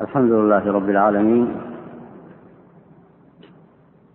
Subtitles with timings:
[0.00, 1.48] الحمد لله رب العالمين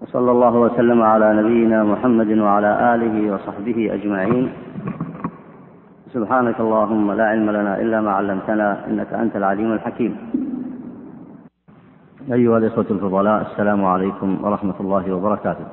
[0.01, 4.51] وصلى الله وسلم على نبينا محمد وعلى آله وصحبه أجمعين.
[6.13, 10.17] سبحانك اللهم لا علم لنا إلا ما علمتنا إنك أنت العليم الحكيم.
[12.31, 15.65] أيها الإخوة الفضلاء السلام عليكم ورحمة الله وبركاته.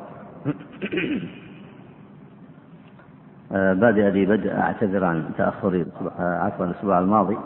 [3.52, 5.86] آه، بادئ لي بدء أعتذر عن تاخري
[6.18, 7.38] آه، عفوا الأسبوع الماضي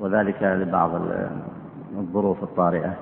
[0.00, 0.90] وذلك لبعض
[1.98, 2.92] الظروف الطارئة.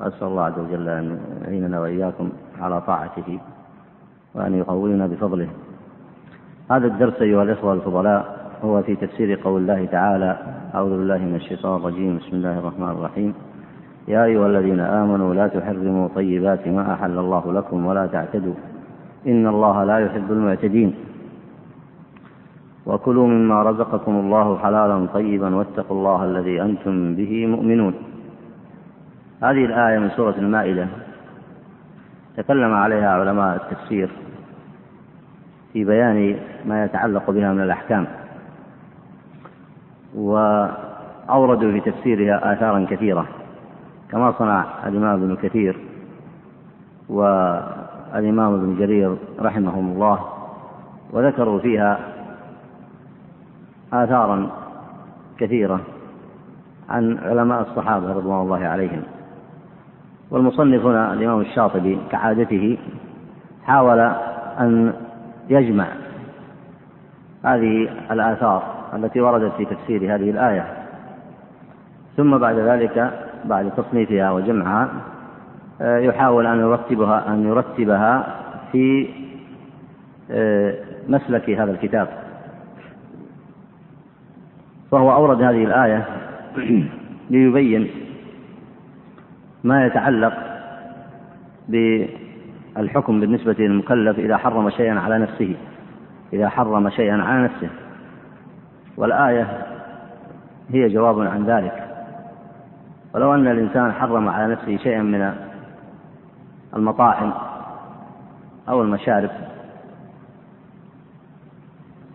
[0.00, 2.28] وأسأل الله عز وجل أن يعيننا وإياكم
[2.60, 3.40] على طاعته
[4.34, 5.48] وأن يقوينا بفضله.
[6.70, 10.36] هذا الدرس أيها الإخوة الفضلاء هو في تفسير قول الله تعالى
[10.74, 13.34] أعوذ بالله من الشيطان الرجيم بسم الله الرحمن الرحيم.
[14.08, 18.54] يا أيها الذين آمنوا لا تحرموا طيبات ما أحل الله لكم ولا تعتدوا.
[19.26, 20.94] إن الله لا يحب المعتدين.
[22.86, 27.94] وكلوا مما رزقكم الله حلالا طيبا واتقوا الله الذي أنتم به مؤمنون.
[29.42, 30.88] هذه الآية من سورة المائدة.
[32.36, 34.10] تكلم عليها علماء التفسير
[35.72, 38.06] في بيان ما يتعلق بها من الأحكام.
[40.14, 43.26] وأوردوا في تفسيرها آثارا كثيرة
[44.10, 45.76] كما صنع الإمام ابن كثير
[47.08, 50.20] والإمام ابن جرير رحمهم الله
[51.12, 52.00] وذكروا فيها
[53.92, 54.50] آثارا
[55.38, 55.80] كثيرة
[56.88, 59.02] عن علماء الصحابة رضوان الله عليهم.
[60.30, 62.78] والمصنف هنا الإمام الشاطبي كعادته
[63.64, 64.00] حاول
[64.60, 64.92] أن
[65.50, 65.86] يجمع
[67.44, 68.62] هذه الآثار
[68.94, 70.66] التي وردت في تفسير هذه الآية
[72.16, 73.12] ثم بعد ذلك
[73.44, 74.88] بعد تصنيفها وجمعها
[75.80, 78.36] آه، يحاول أن يرتبها أن يرتبها
[78.72, 79.08] في
[80.30, 80.74] آه،
[81.08, 82.08] مسلك هذا الكتاب.
[84.92, 86.06] فهو أورد هذه الآية
[87.30, 87.90] ليبين
[89.64, 90.32] ما يتعلق
[91.68, 95.54] بالحكم بالنسبة للمكلف إذا حرم شيئا على نفسه
[96.32, 97.68] إذا حرم شيئا على نفسه.
[98.96, 99.66] والآية
[100.70, 101.88] هي جواب عن ذلك.
[103.14, 105.34] ولو أن الإنسان حرم على نفسه شيئا من
[106.76, 107.32] المطاعم
[108.68, 109.30] أو المشارب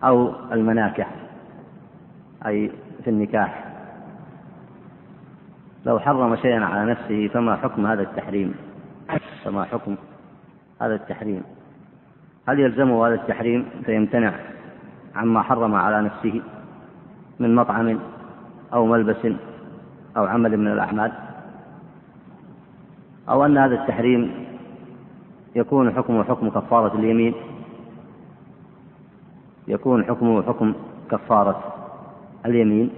[0.04, 1.27] أو المناكح
[2.46, 2.70] أي
[3.04, 3.64] في النكاح.
[5.86, 8.54] لو حرم شيئا على نفسه فما حكم هذا التحريم؟
[9.44, 9.96] فما حكم
[10.82, 11.42] هذا التحريم؟
[12.48, 14.32] هل يلزمه هذا التحريم فيمتنع
[15.14, 16.42] عما حرم على نفسه
[17.40, 17.98] من مطعم
[18.72, 19.26] أو ملبس
[20.16, 21.12] أو عمل من الأعمال؟
[23.28, 24.46] أو أن هذا التحريم
[25.56, 27.34] يكون حكمه حكم كفارة اليمين؟
[29.68, 30.74] يكون حكمه حكم
[31.10, 31.77] كفارة
[32.46, 32.90] اليمين.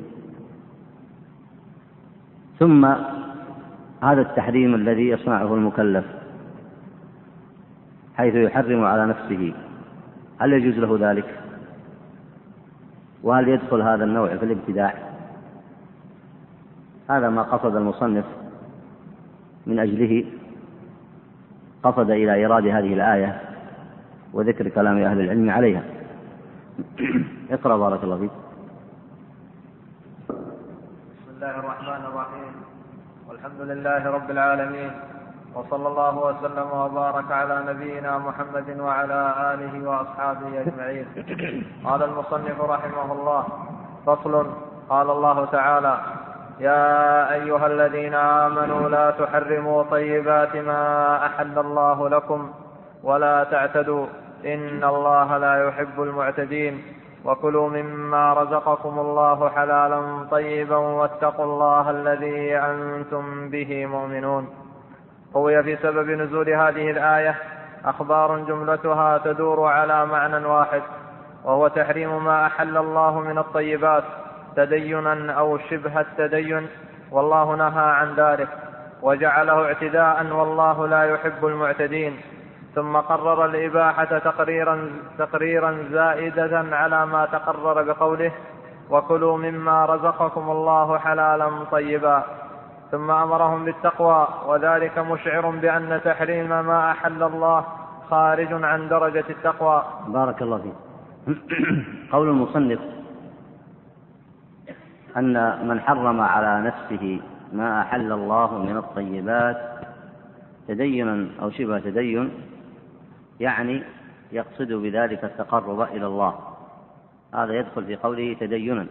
[2.59, 2.85] ثم
[4.03, 6.05] هذا التحريم الذي يصنعه المكلف
[8.17, 9.55] حيث يحرم على نفسه.
[10.39, 11.41] هل يجوز له ذلك؟
[13.23, 14.95] وهل يدخل هذا النوع في الابتداع؟
[17.11, 18.25] هذا ما قصد المصنف
[19.67, 20.25] من أجله.
[21.83, 23.41] قصد إلى إيراد هذه الآية
[24.33, 25.83] وذكر كلام أهل العلم عليها.
[27.51, 28.31] اقرأ بارك الله فيك
[31.37, 32.53] الله الرحمن الرحيم
[33.41, 34.91] والحمد لله رب العالمين
[35.55, 39.21] وصلى الله وسلم وبارك على نبينا محمد وعلى
[39.55, 41.07] آله وأصحابه أجمعين.
[41.85, 43.45] قال المصنف رحمه الله
[44.07, 44.47] فصل.
[44.89, 45.95] قال الله تعالى
[46.61, 50.83] يا أيها الذين آمنوا لا تحرموا طيبات ما
[51.27, 52.51] أحل الله لكم
[53.03, 54.07] ولا تعتدوا
[54.45, 57.00] إن الله لا يحب المعتدين.
[57.25, 64.49] وكلوا مما رزقكم الله حلالا طيبا واتقوا الله الذي أنتم به مؤمنون.
[65.35, 67.35] روي في سبب نزول هذه الآية
[67.85, 70.83] أخبار جملتها تدور على معنى واحد
[71.45, 74.05] وهو تحريم ما أحل الله من الطيبات
[74.57, 76.69] تدينا أو شبه التدين
[77.11, 78.49] والله نهى عن ذلك
[79.03, 82.21] وجعله اعتداء والله لا يحب المعتدين.
[82.75, 88.33] ثم قرر الإباحة تقريرا تقريرا زائدة على ما تقرر بقوله
[88.91, 92.25] وكلوا مما رزقكم الله حلالا طيبا
[92.91, 97.65] ثم أمرهم بالتقوى وذلك مشعر بأن تحريم ما أحل الله
[98.11, 99.85] خارج عن درجة التقوى.
[100.09, 100.75] بارك الله فيك.
[102.13, 102.81] قول المصنف
[105.17, 107.21] أن من حرم على نفسه
[107.53, 109.57] ما أحل الله من الطيبات
[110.69, 112.31] تدينا أو شبه تدين
[113.41, 113.83] يعني
[114.33, 116.39] يقصد بذلك التقرب إلى الله.
[117.35, 118.87] هذا يدخل في قوله تدينا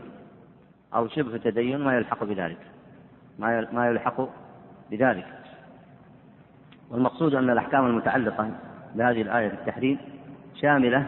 [0.95, 2.57] أو شبه تدين ما يلحق بذلك.
[3.73, 4.29] ما يلحق
[4.91, 5.25] بذلك.
[6.91, 8.51] والمقصود أن الأحكام المتعلقة
[8.95, 9.97] بهذه الآية التحريم
[10.55, 11.05] شاملة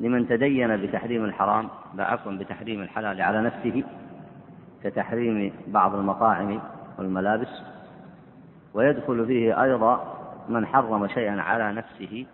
[0.00, 1.68] لمن تدين بتحريم الحرام
[1.98, 3.84] عفوا بتحريم الحلال على نفسه
[4.84, 6.60] كتحريم بعض المطاعم
[6.98, 7.62] والملابس.
[8.74, 10.18] ويدخل فيه أيضا
[10.48, 12.26] من حرم شيئا على نفسه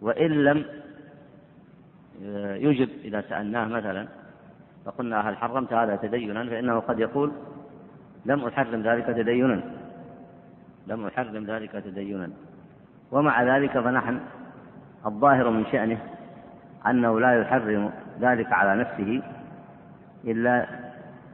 [0.00, 0.64] وإن لم
[2.54, 4.08] يجب إذا سألناه مثلا
[4.84, 7.32] فقلنا هل حرمت هذا تدينا؟ فإنه قد يقول
[8.26, 9.60] لم أحرم ذلك تدينا.
[10.86, 12.30] لم أحرم ذلك تدينا.
[13.12, 14.20] ومع ذلك فنحن
[15.06, 15.98] الظاهر من شأنه
[16.86, 17.90] أنه لا يحرم
[18.20, 19.22] ذلك على نفسه
[20.24, 20.66] إلا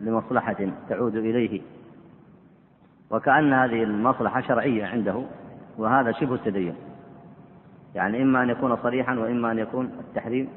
[0.00, 0.56] لمصلحة
[0.88, 1.60] تعود إليه.
[3.10, 5.24] وكأن هذه المصلحة شرعية عنده
[5.78, 6.74] وهذا شبه التدين.
[7.94, 10.48] يعني إما أن يكون صريحا وإما أن يكون التحريم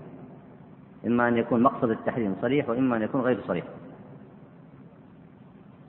[1.06, 3.66] إما أن يكون مقصد التحريم صريح وإما أن يكون غير صريح.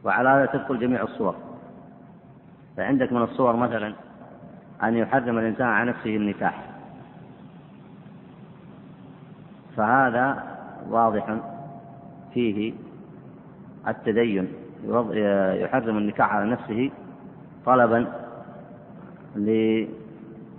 [0.04, 1.34] وعلى هذا تدخل جميع الصور.
[2.76, 3.94] فعندك من الصور مثلا
[4.82, 6.70] أن يحرم الإنسان على نفسه النكاح.
[9.76, 10.56] فهذا
[10.90, 11.36] واضح
[12.34, 12.72] فيه
[13.88, 14.48] التدين.
[15.62, 16.90] يحرم النكاح على نفسه
[17.66, 18.06] طلبا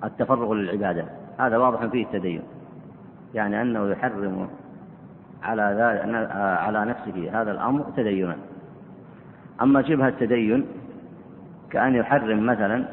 [0.04, 1.06] للتفرغ للعبادة.
[1.40, 2.42] هذا واضح فيه التدين.
[3.34, 4.50] يعني أنه يحرم
[5.44, 5.62] على
[6.60, 8.36] على نفسه هذا الأمر تدينا.
[9.62, 10.66] أما شبه التدين
[11.70, 12.86] كأن يحرم مثلا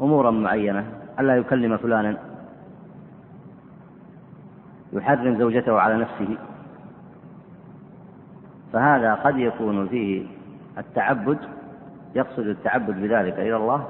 [0.00, 0.84] أمورا معينة
[1.20, 2.16] ألا يكلم فلانا.
[4.92, 6.36] يحرم زوجته على نفسه.
[8.72, 10.26] فهذا قد يكون فيه
[10.78, 11.38] التعبد
[12.14, 13.88] يقصد التعبد بذلك إلى الله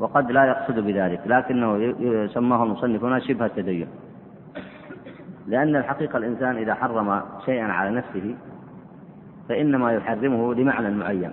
[0.00, 1.94] وقد لا يقصد بذلك لكنه
[2.26, 3.88] سماه المصنف هنا شبه التدين.
[5.46, 8.34] لأن الحقيقة الإنسان إذا حرم شيئا على نفسه
[9.48, 11.30] فإنما يحرمه لمعنى معين.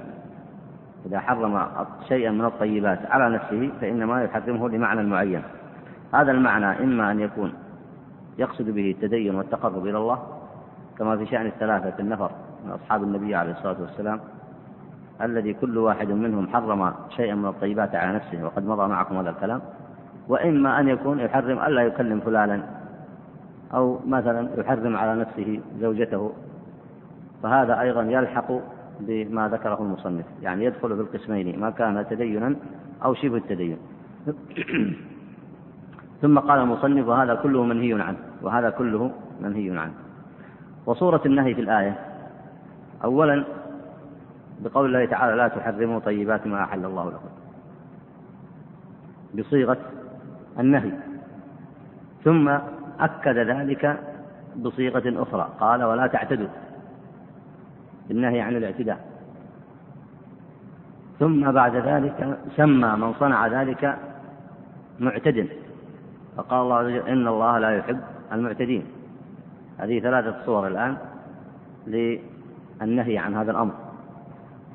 [1.06, 1.68] إذا حرم
[2.08, 5.42] شيئا من الطيبات على نفسه فإنما يحرمه لمعنى معين.
[6.14, 7.54] هذا المعنى إما أن يكون
[8.38, 10.20] يقصد به التدين والتقرب إلى الله
[10.98, 12.32] كما في شأن الثلاثة النفر
[12.66, 14.20] من أصحاب النبي عليه الصلاة والسلام
[15.22, 19.62] الذي كل واحد منهم حرم شيئا من الطيبات على نفسه وقد مضى معكم هذا الكلام.
[20.28, 22.64] وإما أن يكون يحرم ألا يكلم فلانا
[23.74, 26.32] أو مثلا يحرم على نفسه زوجته.
[27.44, 28.52] فهذا أيضا يلحق
[29.00, 32.56] بما ذكره المصنف يعني يدخل في القسمين ما كان تدينا
[33.06, 33.78] أو شبه التدين.
[36.22, 39.12] ثم قال المصنف وهذا كله منهي عنه وهذا كله
[39.42, 39.94] منهي عنه.
[40.86, 41.96] وصورة النهي في الآية
[43.04, 43.46] أولا
[44.60, 47.30] بقول الله تعالى لا تحرموا طيبات ما أحل الله لكم.
[49.36, 49.78] بصيغة
[50.60, 50.92] النهي.
[52.24, 52.50] ثم
[53.00, 54.00] أكد ذلك
[54.56, 55.50] بصيغة أخرى.
[55.60, 56.48] قال ولا تعتدوا.
[58.08, 59.00] بالنهي عن الاعتداء.
[61.20, 63.98] ثم بعد ذلك سمى من صنع ذلك
[65.00, 65.48] معتد
[66.38, 68.00] فقال الله عز وجل إن الله لا يحب
[68.32, 68.86] المعتدين.
[69.78, 70.98] هذه ثلاثة صور الآن
[71.88, 73.87] للنهي عن هذا الأمر.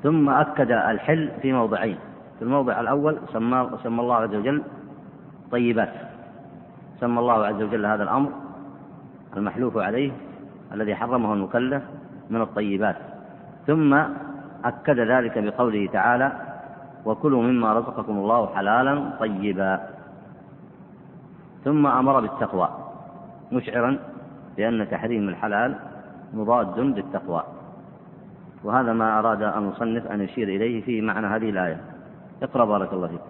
[0.03, 1.97] ثم أكد الحل في موضعين.
[2.39, 4.63] في الموضع الأول سمى, سمى الله عز وجل
[5.51, 5.93] طيبات.
[6.99, 8.29] سمى الله عز وجل هذا الأمر
[9.37, 10.11] المحلوف عليه
[10.73, 11.83] الذي حرمه المكلف
[12.29, 12.95] من الطيبات.
[13.67, 13.93] ثم
[14.65, 16.31] أكد ذلك بقوله تعالى
[17.05, 19.79] وكلوا مما رزقكم الله حلالا طيبا.
[21.63, 22.69] ثم أمر بالتقوى.
[23.51, 23.99] مشعرا
[24.57, 25.75] بأن تحريم الحلال
[26.33, 27.43] مضاد بالتقوى
[28.63, 31.81] وهذا ما أراد المصنف أن يشير إليه في معنى هذه الآية.
[32.43, 33.21] اقرأ بارك الله فيك.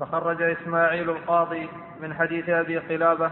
[0.00, 1.68] فخرج إسماعيل القاضي
[2.02, 3.30] من حديث أبي قلابة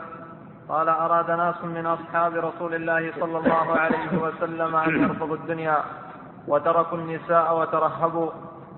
[0.68, 5.78] قال أراد ناس من أصحاب رسول الله صلى الله عليه وسلم أن يرفضوا الدنيا
[6.48, 8.30] وتركوا النساء وترهبوا.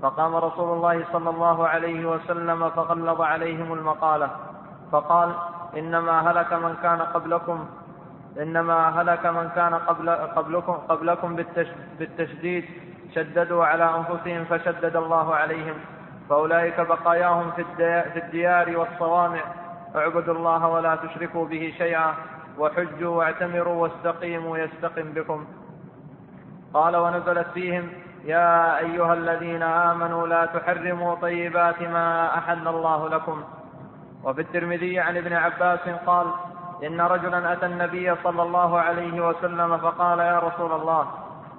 [0.02, 4.30] فقام رسول الله صلى الله عليه وسلم فغلظ عليهم المقالة
[4.92, 5.34] فقال
[5.76, 7.66] إنما هلك من كان قبلكم
[8.42, 11.36] إنما هلك من كان قبل قبلكم قبلكم
[11.98, 12.64] بالتشديد
[13.14, 15.74] شددوا على أنفسهم فشدد الله عليهم.
[16.30, 19.40] فأولئك بقاياهم في الديار والصوامع.
[19.96, 22.14] اعبدوا الله ولا تشركوا به شيئا
[22.58, 25.44] وحجوا واعتمروا واستقيموا يستقم بكم.
[26.74, 27.88] قال ونزلت فيهم
[28.24, 33.44] يا أيها الذين آمنوا لا تحرموا طيبات ما أحل الله لكم.
[34.24, 36.26] وفي الترمذي عن ابن عباس قال
[36.82, 41.06] إن رجلا أتى النبي صلى الله عليه وسلم فقال يا رسول الله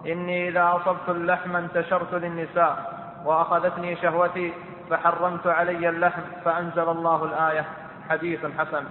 [0.06, 2.94] إني إذا أصبت اللحم انتشرت للنساء
[3.26, 4.54] وأخذتني شهوتي
[4.90, 7.66] فحرمت علي اللحم فأنزل الله الآية.
[8.10, 8.84] حديث حسن.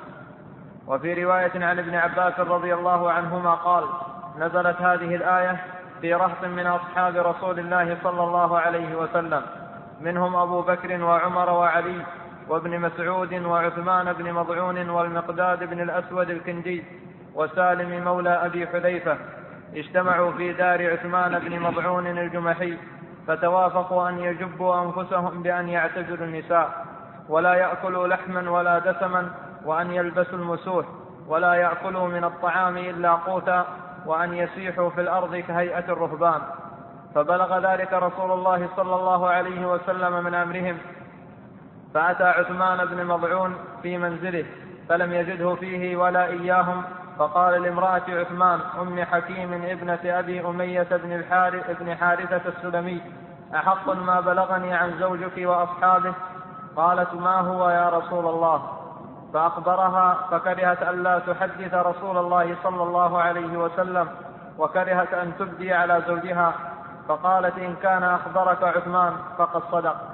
[0.87, 3.85] وفي رواية عن ابن عباس رضي الله عنهما قال
[4.39, 5.61] نزلت هذه الآية
[6.01, 9.43] في رهط من أصحاب رسول الله صلى الله عليه وسلم
[10.01, 12.05] منهم أبو بكر وعمر وعلي
[12.49, 16.85] وابن مسعود وعثمان بن مضعون والمقداد بن الأسود الكندي
[17.35, 19.17] وسالم مولى أبي حذيفة
[19.75, 22.79] اجتمعوا في دار عثمان بن مضعون الجمحي
[23.27, 26.85] فتوافقوا أن يجبوا أنفسهم بأن يعتزلوا النساء
[27.29, 29.31] ولا يأكلوا لحما ولا دسما
[29.65, 30.87] وأن يلبسوا المسوح
[31.29, 33.67] ولا يأكلوا من الطعام إلا قوتا
[34.07, 36.41] وأن يسيحوا في الأرض كهيئة الرهبان
[37.15, 40.79] فبلغ ذلك رسول الله صلى الله عليه وسلم من أمرهم
[41.95, 44.45] فأتى عثمان بن مضعون في منزله
[44.89, 46.83] فلم يجده فيه ولا إياهم
[47.19, 53.01] فقال لامرأة عثمان أم حكيم ابنة أبي أمية بن الحارث بن حارثة السلمي
[53.55, 56.15] أحق ما بلغني عن زوجك وأصحابه؟
[56.77, 58.63] قالت ما هو يا رسول الله؟
[59.35, 64.09] فأخبرها فكرهت ألا تحدث رسول الله صلى الله عليه وسلم
[64.59, 66.53] وكرهت أن تبدي على زوجها
[67.09, 70.14] فقالت إن كان أخبرك عثمان فقد صدق.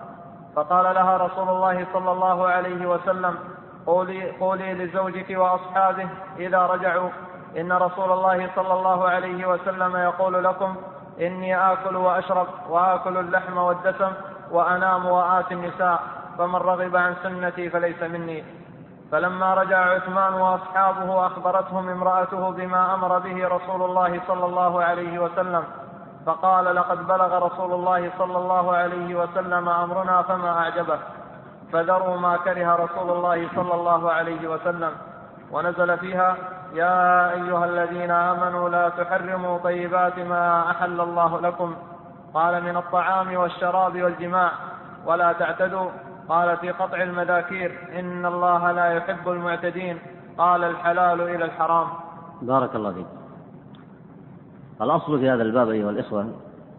[0.60, 3.38] فقال لها رسول الله صلى الله عليه وسلم
[3.86, 7.10] قولي, قولي لزوجك وأصحابه إذا رجعوا.
[7.56, 10.76] إن رسول الله صلى الله عليه وسلم يقول لكم
[11.20, 14.12] إني آكل وأشرب وآكل اللحم والدسم
[14.50, 16.00] وأنام وآتي النساء
[16.38, 18.44] فمن رغب عن سنتي فليس مني.
[19.12, 25.64] فلما رجع عثمان وأصحابه أخبرتهم امرأته بما أمر به رسول الله صلى الله عليه وسلم.
[26.26, 30.98] فقال لقد بلغ رسول الله صلى الله عليه وسلم أمرنا فما أعجبه.
[31.72, 34.90] فذروا ما كره رسول الله صلى الله عليه وسلم.
[35.52, 36.36] ونزل فيها
[36.72, 41.76] يا أيها الذين آمنوا لا تحرموا طيبات ما أحل الله لكم.
[42.34, 44.50] قال من الطعام والشراب والجماع.
[45.06, 45.90] ولا تعتدوا.
[46.28, 49.98] قال في قطع المذاكير إن الله لا يحب المعتدين.
[50.38, 51.88] قال الحلال إلى الحرام.
[52.42, 53.19] بارك الله فيك.
[54.82, 56.26] الأصل في هذا الباب أيها الإخوة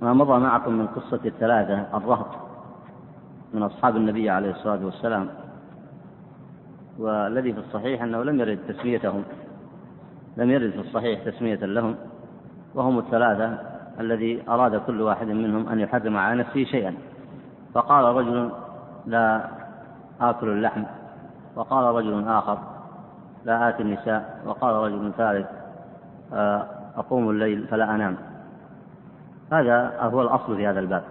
[0.01, 2.27] ما مضى معكم من قصة الثلاثة الرهط
[3.53, 5.27] من أصحاب النبي عليه الصلاة والسلام
[7.00, 9.24] والذي في الصحيح أنه لم يرد تسميتهم
[10.38, 11.96] لم يرد في الصحيح تسمية لهم
[12.75, 13.58] وهم الثلاثة
[14.00, 16.96] الذي أراد كل واحد منهم أن يحرم على نفسه شيئا.
[17.74, 18.51] فقال رجل
[19.05, 19.50] لا
[20.22, 20.84] آكل اللحم
[21.55, 22.58] وقال رجل آخر
[23.46, 25.48] لا آتي النساء وقال رجل ثالث
[26.34, 28.17] آه، أقوم الليل فلا أنام.
[29.51, 31.03] هذا هو الأصل في هذا الباب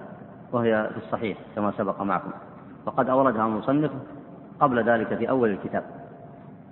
[0.52, 2.30] وهي في الصحيح كما سبق معكم.
[2.87, 3.90] فقد أوردها المصنف
[4.60, 5.82] قبل ذلك في أول الكتاب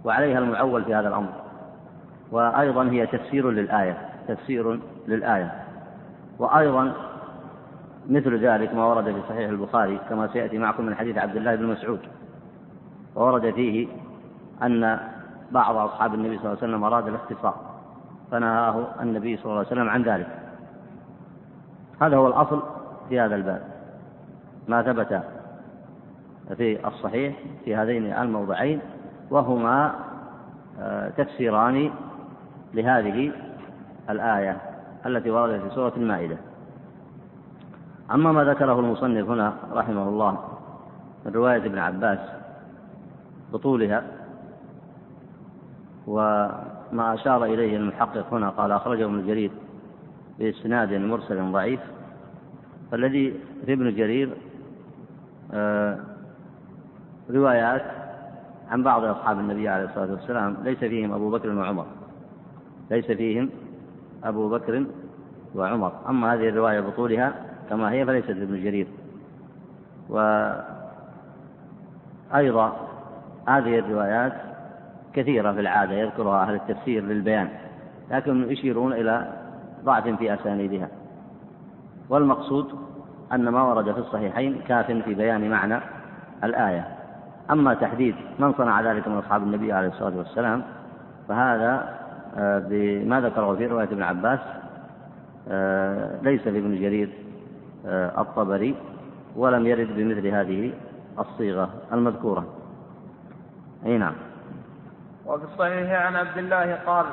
[0.05, 1.33] وعليها المعول في هذا الأمر.
[2.31, 3.99] وأيضا هي تفسير للآية
[4.29, 5.65] تفسير للآية.
[6.39, 6.93] وأيضا
[8.09, 11.67] مثل ذلك ما ورد في صحيح البخاري كما سيأتي معكم من حديث عبد الله بن
[11.67, 12.01] مسعود.
[13.15, 13.89] وورد فيه
[14.63, 14.99] أن
[15.53, 17.68] بعض أصحاب النبي صلى الله عليه وسلم أراد الاختصار.
[18.31, 20.29] فنهاه النبي صلى الله عليه وسلم عن ذلك.
[22.01, 22.63] هذا هو الأصل
[23.09, 23.63] في هذا الباب.
[24.69, 25.23] ما ثبت
[26.57, 28.81] في الصحيح في هذين الموضعين
[29.31, 29.95] وهما
[30.81, 31.91] آه، تفسيران
[32.75, 33.33] لهذه
[34.11, 34.57] الآية
[35.07, 36.37] التي وردت في سورة المائدة.
[38.11, 40.39] أما ما ذكره المصنف هنا رحمه الله
[41.27, 42.19] من رواية ابن عباس
[43.53, 44.03] بطولها
[46.93, 49.51] وما أشار إليه المحقق هنا قال أخرجه ابن جرير
[50.39, 51.81] بإسناد مرسل ضعيف.
[52.91, 53.35] فالذي
[53.67, 54.31] في ابن جرير
[55.53, 55.99] آه،
[57.31, 57.83] روايات
[58.71, 61.87] عن بعض أصحاب النبي عليه الصلاة والسلام ليس فيهم أبو بكر وعمر.
[62.91, 63.51] ليس فيهم
[64.25, 64.85] أبو بكر
[65.55, 65.93] وعمر.
[66.09, 67.35] أما هذه الرواية بطولها
[67.71, 68.87] كما هي فليست ابن جرير.
[70.09, 70.67] وأيضا
[73.49, 74.48] هذه الروايات
[75.19, 77.49] كثيرة في العادة يذكرها أهل التفسير للبيان
[78.11, 79.33] لكن يشيرون إلى
[79.85, 80.89] ضعف في أسانيدها.
[82.09, 82.69] والمقصود
[83.33, 85.79] أن ما ورد في الصحيحين كاف في بيان معنى
[86.45, 86.89] الآية.
[87.51, 90.63] أما تحديد من صنع ذلك من أصحاب النبي عليه الصلاة والسلام
[91.29, 91.99] فهذا
[92.37, 94.41] آه، بما ذكره في رواية ابن عباس
[95.49, 97.11] آه، ليس لابن جرير
[97.87, 98.75] آه، الطبري
[99.37, 100.73] ولم يرد بمثل هذه
[101.19, 102.47] الصيغة المذكورة.
[103.87, 104.15] أي نعم.
[105.29, 107.07] وفي الصحيح عن عبد الله قال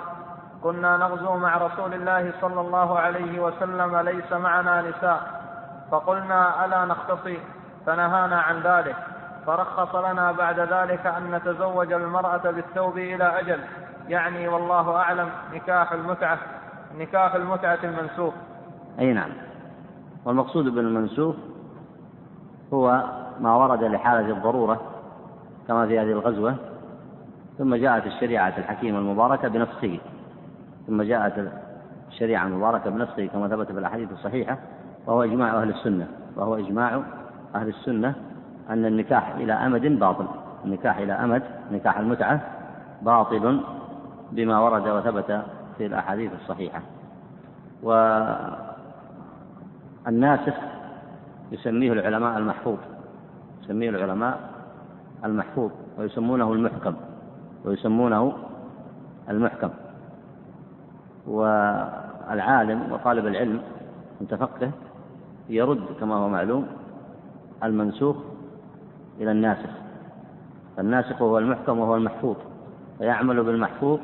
[0.63, 5.21] كنا نغزو مع رسول الله صلى الله عليه وسلم ليس معنا نساء.
[5.91, 7.37] فقلنا ألا نختصي؟
[7.85, 8.95] فنهانا عن ذلك.
[9.45, 13.59] فرخص لنا بعد ذلك أن نتزوج المرأة بالثوب إلى أجل.
[14.07, 16.37] يعني والله أعلم نكاح المتعة
[16.97, 18.33] نكاح المتعة المنسوخ.
[18.99, 19.29] أي نعم.
[20.25, 21.35] والمقصود بالمنسوخ
[22.73, 23.03] هو
[23.39, 24.81] ما ورد لحالة الضرورة
[25.67, 26.55] كما في هذه الغزوة
[27.57, 29.99] ثم جاءت الشريعة الحكيمة المباركة بنسخه
[30.87, 31.51] ثم جاءت
[32.09, 34.57] الشريعة المباركة بنفسه كما ثبت في الأحاديث الصحيحة
[35.07, 36.07] وهو إجماع أهل السنة.
[36.35, 37.01] وهو إجماع
[37.55, 38.15] أهل السنة
[38.69, 40.27] أن النكاح إلى أمد باطل.
[40.65, 42.41] النكاح إلى أمد نكاح المتعة
[43.01, 43.61] باطل
[44.31, 45.41] بما ورد وثبت
[45.77, 46.81] في الأحاديث الصحيحة.
[50.05, 50.53] والناسخ
[51.51, 52.77] يسميه العلماء المحفوظ.
[53.63, 54.39] يسميه العلماء
[55.25, 56.95] المحفوظ ويسمونه المحكم.
[57.65, 58.33] ويسمونه
[59.29, 59.69] المحكم.
[61.27, 63.61] والعالم وطالب العلم
[64.21, 64.71] المتفقه
[65.49, 66.67] يرد كما هو معلوم
[67.63, 68.15] المنسوخ
[69.19, 69.69] إلى الناسخ.
[70.77, 72.35] فالناسخ هو المحكم وهو المحفوظ.
[72.97, 73.99] فيعمل بالمحفوظ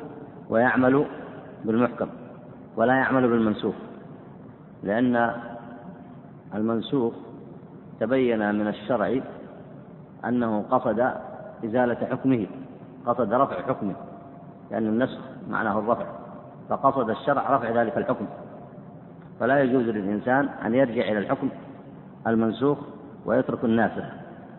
[0.49, 1.05] ويعمل
[1.65, 2.07] بالمحكم
[2.75, 3.75] ولا يعمل بالمنسوخ.
[4.83, 5.31] لأن
[6.55, 7.13] المنسوخ
[7.99, 9.19] تبين من الشرع
[10.25, 11.13] أنه قصد
[11.65, 12.47] إزالة حكمه.
[13.05, 13.93] قصد رفع حكمه
[14.71, 16.05] لأن النسخ معناه الرفع
[16.69, 18.25] فقصد الشرع رفع ذلك الحكم.
[19.39, 21.49] فلا يجوز للإنسان أن يرجع إلى الحكم
[22.27, 22.77] المنسوخ
[23.25, 24.03] ويترك الناسخ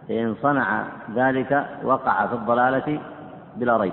[0.08, 0.84] فإن صنع
[1.14, 3.00] ذلك وقع في الضلالة
[3.56, 3.92] بلا ريب.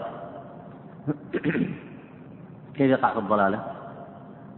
[2.75, 3.59] كيف يقع في الضلالة؟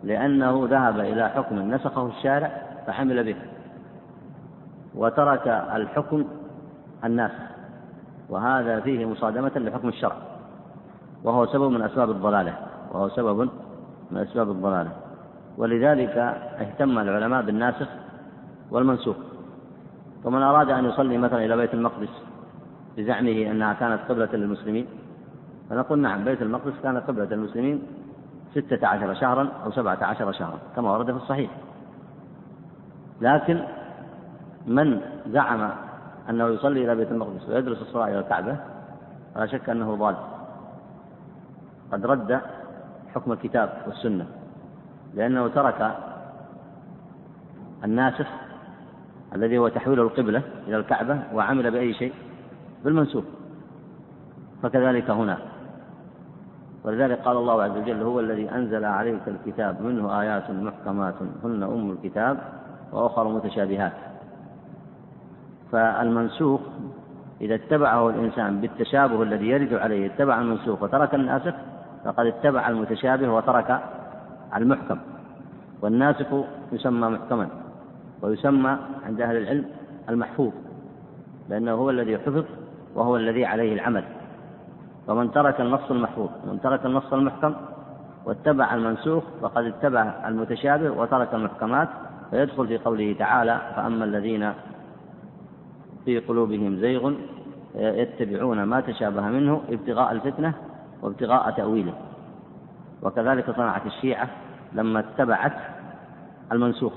[0.03, 2.51] لأنه ذهب إلى حكم نسخه الشارع
[2.87, 3.35] فحمل به
[4.95, 6.25] وترك الحكم
[7.03, 7.50] الناسخ.
[8.31, 10.15] وهذا فيه مصادمة لحكم الشرع.
[11.23, 12.53] وهو سبب من أسباب الضلالة.
[12.91, 13.49] وهو سبب
[14.11, 14.91] من أسباب الضلالة.
[15.57, 16.17] ولذلك
[16.63, 17.87] اهتم العلماء بالناسخ
[18.71, 19.15] والمنسوخ.
[20.23, 22.13] ومن أراد أن يصلي مثلا إلى بيت المقدس
[22.97, 24.85] بزعمه أنها كانت قبلة للمسلمين
[25.69, 27.83] فنقول نعم بيت المقدس كان قبلة للمسلمين
[28.51, 31.51] ستة عشر شهرا أو سبعة عشر شهرا كما ورد في الصحيح.
[33.21, 33.59] لكن
[34.67, 35.69] من زعم
[36.29, 38.57] أنه يصلي إلى بيت المقدس ويدرس الصلاة إلى الكعبة
[39.35, 40.15] فلا شك أنه ضال.
[41.91, 42.41] قد رد
[43.15, 44.25] حكم الكتاب والسنة
[45.13, 45.95] لأنه ترك
[47.83, 48.27] الناسخ
[49.35, 52.13] الذي هو تحويل القبلة إلى الكعبة وعمل بأي شيء
[52.83, 53.23] بالمنسوخ.
[54.63, 55.37] فكذلك هنا.
[56.83, 61.91] ولذلك قال الله عز وجل هو الذي أنزل عليك الكتاب منه آيات محكمات هن أم
[61.91, 62.37] الكتاب
[62.91, 64.10] وأخر متشابهات.
[65.71, 66.61] فالمنسوخ
[67.41, 71.53] إذا اتبعه الإنسان بالتشابه الذي يرد عليه اتبع المنسوخ وترك الناسخ
[72.05, 73.81] فقد اتبع المتشابه وترك
[74.55, 74.97] المحكم.
[75.81, 76.27] والناسخ
[76.71, 77.47] يسمى محكما
[78.21, 79.65] ويسمى عند أهل العلم
[80.09, 80.51] المحفوظ
[81.49, 82.43] لأنه هو الذي حفظ
[82.95, 84.03] وهو الذي عليه العمل.
[85.07, 87.53] فمن ترك النص المحفوظ ومن ترك النص المحكم
[88.25, 91.89] واتبع المنسوخ فقد اتبع المتشابه وترك المحكمات
[92.31, 94.53] فيدخل في قوله تعالى فأما الذين
[96.05, 97.13] في قلوبهم زيغ
[97.75, 100.53] يتبعون ما تشابه منه ابتغاء الفتنة
[101.01, 101.93] وابتغاء تأويله.
[103.03, 104.29] وكذلك صنعت الشيعة
[104.73, 105.53] لما اتبعت
[106.51, 106.93] المنسوخ.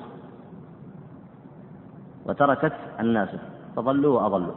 [2.26, 3.40] وتركت الناسخ
[3.76, 4.54] فضلوا وأضلوا.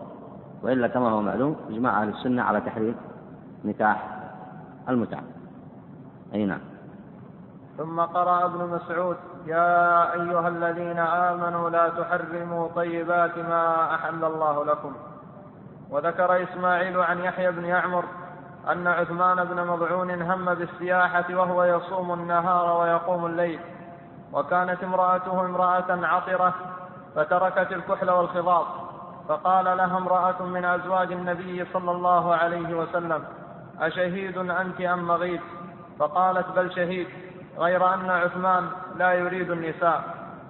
[0.64, 2.96] وإلا كما هو معلوم إجماع أهل السنة على تحريم
[3.66, 4.20] نكاح
[4.90, 5.24] المتعة.
[6.34, 6.60] أي نعم.
[7.78, 14.94] ثم قرأ ابن مسعود يا أيها الذين آمنوا لا تحرموا طيبات ما أحل الله لكم.
[15.90, 18.04] وذكر إسماعيل عن يحيى بن يعمر
[18.72, 23.60] أن عثمان بن مضعون هم بالسياحة وهو يصوم النهار ويقوم الليل.
[24.34, 26.54] وكانت امرأته امرأة عطرة
[27.16, 28.66] فتركت الكحل والخضاب
[29.30, 33.24] فقال لها امرأة من أزواج النبي صلى الله عليه وسلم
[33.80, 35.42] أشهيد أنت أم مغيب؟
[36.00, 37.08] فقالت بل شهيد.
[37.58, 40.04] غير أن عثمان لا يريد النساء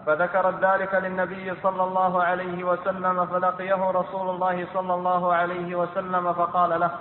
[0.06, 6.80] فذكرت ذلك للنبي صلى الله عليه وسلم فلقيه رسول الله صلى الله عليه وسلم فقال
[6.80, 6.92] له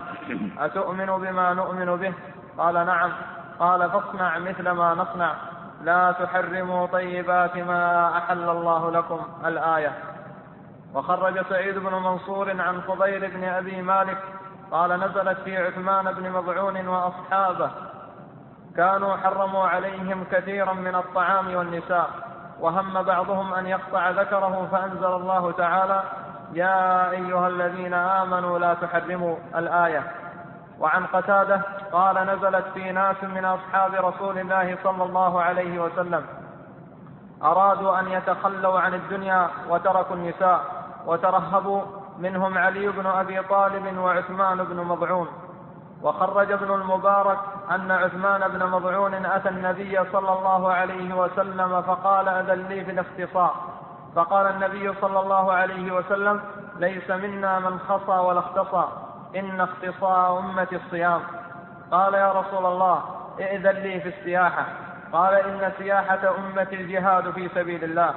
[0.58, 2.12] أتؤمن بما نؤمن به؟
[2.58, 3.12] قال نعم.
[3.58, 5.34] قال فاصنع مثل ما نصنع.
[5.82, 9.20] لا تحرموا طيبات ما أحل الله لكم.
[9.46, 9.92] الآية.
[10.94, 14.18] وخرج سعيد بن منصور عن فضيل بن أبي مالك
[14.70, 17.70] قال نزلت في عثمان بن مضعون وأصحابه
[18.76, 22.10] كانوا حرموا عليهم كثيرا من الطعام والنساء
[22.60, 26.02] وهم بعضهم أن يقطع ذكره فأنزل الله تعالى
[26.52, 30.02] يا أيها الذين آمنوا لا تحرموا الآية.
[30.80, 31.60] وعن قتادة
[31.92, 36.26] قال نزلت في ناس من أصحاب رسول الله صلى الله عليه وسلم
[37.42, 40.60] أرادوا أن يتخلوا عن الدنيا وتركوا النساء
[41.06, 41.82] وترهبوا
[42.18, 45.28] منهم علي بن أبي طالب وعثمان بن مضعون.
[46.06, 47.38] وخرج ابن المبارك
[47.70, 53.54] أن عثمان بن مضعون أتى النبي صلى الله عليه وسلم فقال أذن لي في الاختصاء
[54.16, 56.40] فقال النبي صلى الله عليه وسلم
[56.76, 58.84] ليس منا من خصى ولا اختصى
[59.36, 61.20] إن اختصاء أمة الصيام.
[61.90, 63.02] قال يا رسول الله
[63.40, 64.64] ائذن لي في السياحة.
[65.12, 68.14] قال إن سياحة أمة الجهاد في سبيل الله.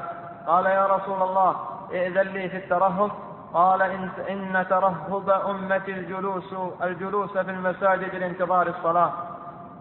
[0.47, 1.55] قال يا رسول الله
[1.91, 3.11] ائذن لي في الترهب.
[3.53, 9.11] قال إن, إن ترهب أمة الجلوس الجلوس في المساجد لانتظار الصلاة.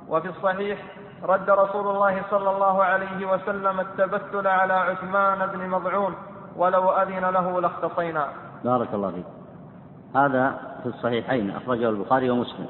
[0.09, 0.79] وفي الصحيح
[1.23, 6.15] رد رسول الله صلى الله عليه وسلم التبتل على عثمان بن مضعون
[6.57, 8.29] ولو أذن له لاختصينا.
[8.65, 9.25] بارك الله فيك.
[10.17, 12.67] هذا في الصحيحين أخرجه البخاري ومسلم.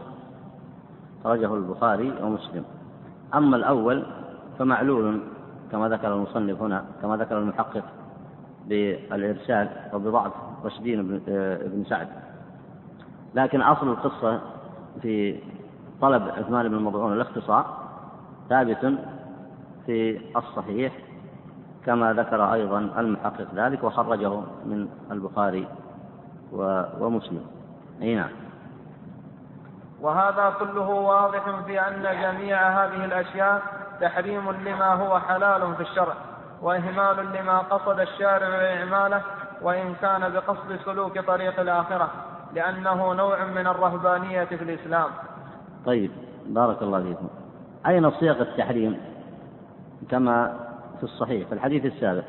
[1.20, 2.64] أخرجه البخاري ومسلم.
[3.34, 4.06] أما الأول
[4.58, 5.20] فمعلول
[5.72, 7.82] كما ذكر المصنف هنا كما ذكر المحقق
[8.66, 10.47] بالإرسال وبضعف.
[10.64, 11.20] رشدين
[11.66, 12.08] بن سعد.
[13.34, 14.40] لكن أصل القصة
[15.02, 15.40] في
[16.00, 17.66] طلب عثمان بن مضعون الاختصار
[18.48, 18.94] ثابت
[19.86, 20.92] في الصحيح
[21.86, 25.68] كما ذكر أيضا المحقق ذلك وخرجه من البخاري
[27.00, 27.46] ومسلم.
[28.02, 28.30] أي نعم.
[30.00, 33.62] وهذا كله واضح في أن جميع هذه الأشياء
[34.00, 36.14] تحريم لما هو حلال في الشرع
[36.62, 39.22] وإهمال لما قصد الشارع إعماله
[39.62, 42.10] وإن كان بقصد سلوك طريق الآخرة
[42.54, 45.10] لأنه نوع من الرهبانية في الإسلام.
[45.86, 46.10] طيب
[46.46, 47.28] بارك الله فيكم.
[47.86, 49.00] أين صيغ التحريم؟
[50.10, 50.56] كما
[50.96, 52.24] في الصحيح في الحديث السابق.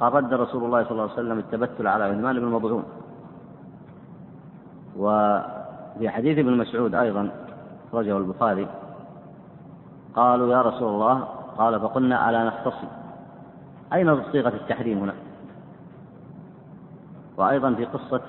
[0.00, 2.84] قال رد رسول الله صلى الله عليه وسلم التبتل على عثمان بن مضعون
[4.96, 7.30] وفي حديث ابن مسعود أيضا
[7.88, 8.68] أخرجه البخاري.
[10.16, 11.28] قالوا يا رسول الله
[11.58, 12.88] قال فقلنا ألا نختصي
[13.92, 15.14] أين صيغة التحريم هنا؟
[17.36, 18.20] وأيضا في قصة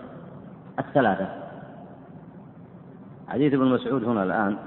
[0.80, 1.28] الثلاثة.
[3.28, 4.58] حديث ابن مسعود هنا الآن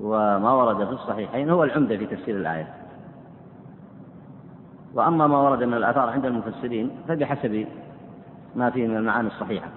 [0.00, 2.74] وما ورد في الصحيحين هو العمدة في تفسير الآية.
[4.94, 7.66] وأما ما ورد من الآثار عند المفسرين فبحسب
[8.56, 9.68] ما فيه من المعاني الصحيحة.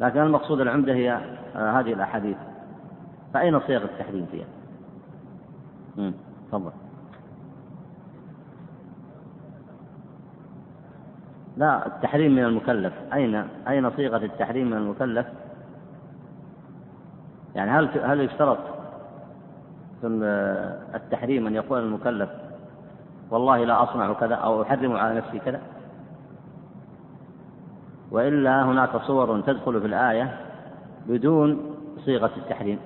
[0.00, 1.20] لكن المقصود العمدة هي
[1.56, 2.36] آه، هذه الأحاديث.
[3.34, 4.46] فأين صيغ التحريم فيها؟
[6.48, 6.72] تفضل.
[11.60, 15.26] لا التحريم من المكلف أين أين صيغة التحريم من المكلف؟
[17.54, 18.58] يعني هل هل يشترط
[20.00, 20.06] في
[20.94, 22.30] التحريم أن يقول المكلف
[23.30, 25.60] والله لا أصنع كذا أو أحرم على نفسي كذا
[28.10, 30.36] وإلا هناك صور تدخل في الآية
[31.06, 32.78] بدون صيغة التحريم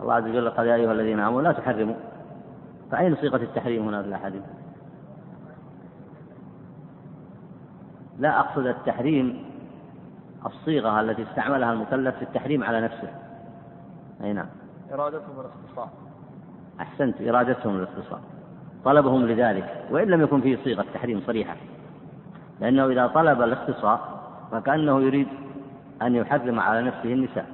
[0.00, 1.94] الله عز وجل قال يا أيها الذين آمنوا لا تحرموا
[2.90, 4.42] فأين صيغة التحريم هنا في الأحاديث؟
[8.22, 9.44] لا أقصد التحريم
[10.46, 13.08] الصيغة التي استعملها المكلف في التحريم على نفسه.
[14.24, 14.46] أي نعم.
[14.92, 15.88] إرادتهم الاختصار.
[16.80, 18.20] أحسنت إرادتهم الاختصار.
[18.84, 21.56] طلبهم لذلك وإن لم يكن فيه صيغة تحريم صريحة.
[22.60, 24.00] لأنه إذا طلب الاختصار
[24.52, 25.28] فكأنه يريد
[26.02, 27.46] أن يحرم على نفسه النساء.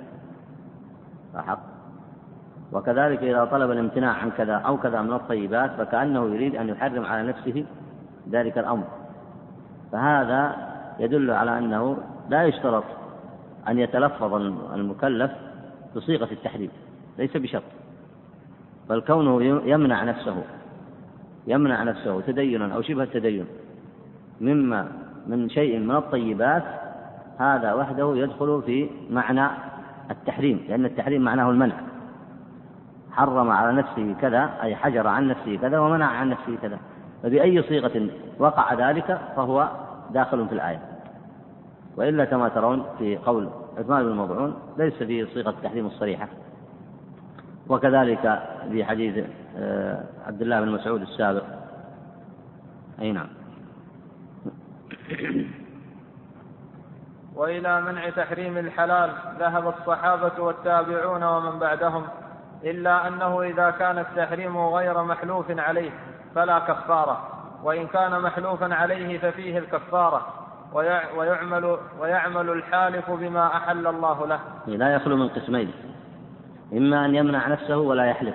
[1.35, 1.59] لاحظ
[2.73, 7.29] وكذلك إذا طلب الامتناع عن كذا أو كذا من الطيبات فكأنه يريد أن يحرم على
[7.29, 7.65] نفسه
[8.31, 8.98] ذلك الأمر.
[9.93, 10.57] فهذا
[10.99, 11.97] يدل على أنه
[12.29, 12.85] لا يشترط
[13.69, 14.35] أن يتلفظ
[14.75, 15.31] المكلف
[15.97, 16.71] بصيغة التحريم
[17.19, 17.63] ليس بشرط.
[18.89, 20.45] بل كونه يمنع نفسه
[21.47, 23.47] يمنع نفسه تدينا أو شبه التدين
[24.41, 24.89] مما
[25.27, 26.65] من شيء من الطيبات
[27.39, 29.49] هذا وحده يدخل في معنى
[30.11, 31.75] التحريم لأن التحريم معناه المنع.
[33.11, 36.79] حرم على نفسه كذا أي حجر عن نفسه كذا ومنع عن نفسه كذا.
[37.23, 39.69] فبأي صيغة وقع ذلك فهو
[40.11, 40.81] داخل في الآية.
[41.97, 46.29] وإلا كما ترون في قول عثمان بن مضعون ليس فيه صيغة التحريم الصريحة.
[47.69, 49.25] وكذلك في حديث
[49.57, 51.45] آه، عبد الله بن مسعود السابق.
[53.01, 53.29] أي نعم.
[57.39, 62.05] وإلى منع تحريم الحلال ذهب الصحابة والتابعون ومن بعدهم
[62.65, 65.91] إلا أنه إذا كان التحريم غير محلوف عليه.
[66.39, 67.29] فلا كفارة
[67.65, 70.27] وإن كان محلوفا عليه ففيه الكفارة
[71.17, 74.41] ويعمل ويعمل الحالف بما أحل الله له.
[74.67, 75.71] لا يخلو من قسمين
[76.73, 78.35] إما أن يمنع نفسه ولا يحلف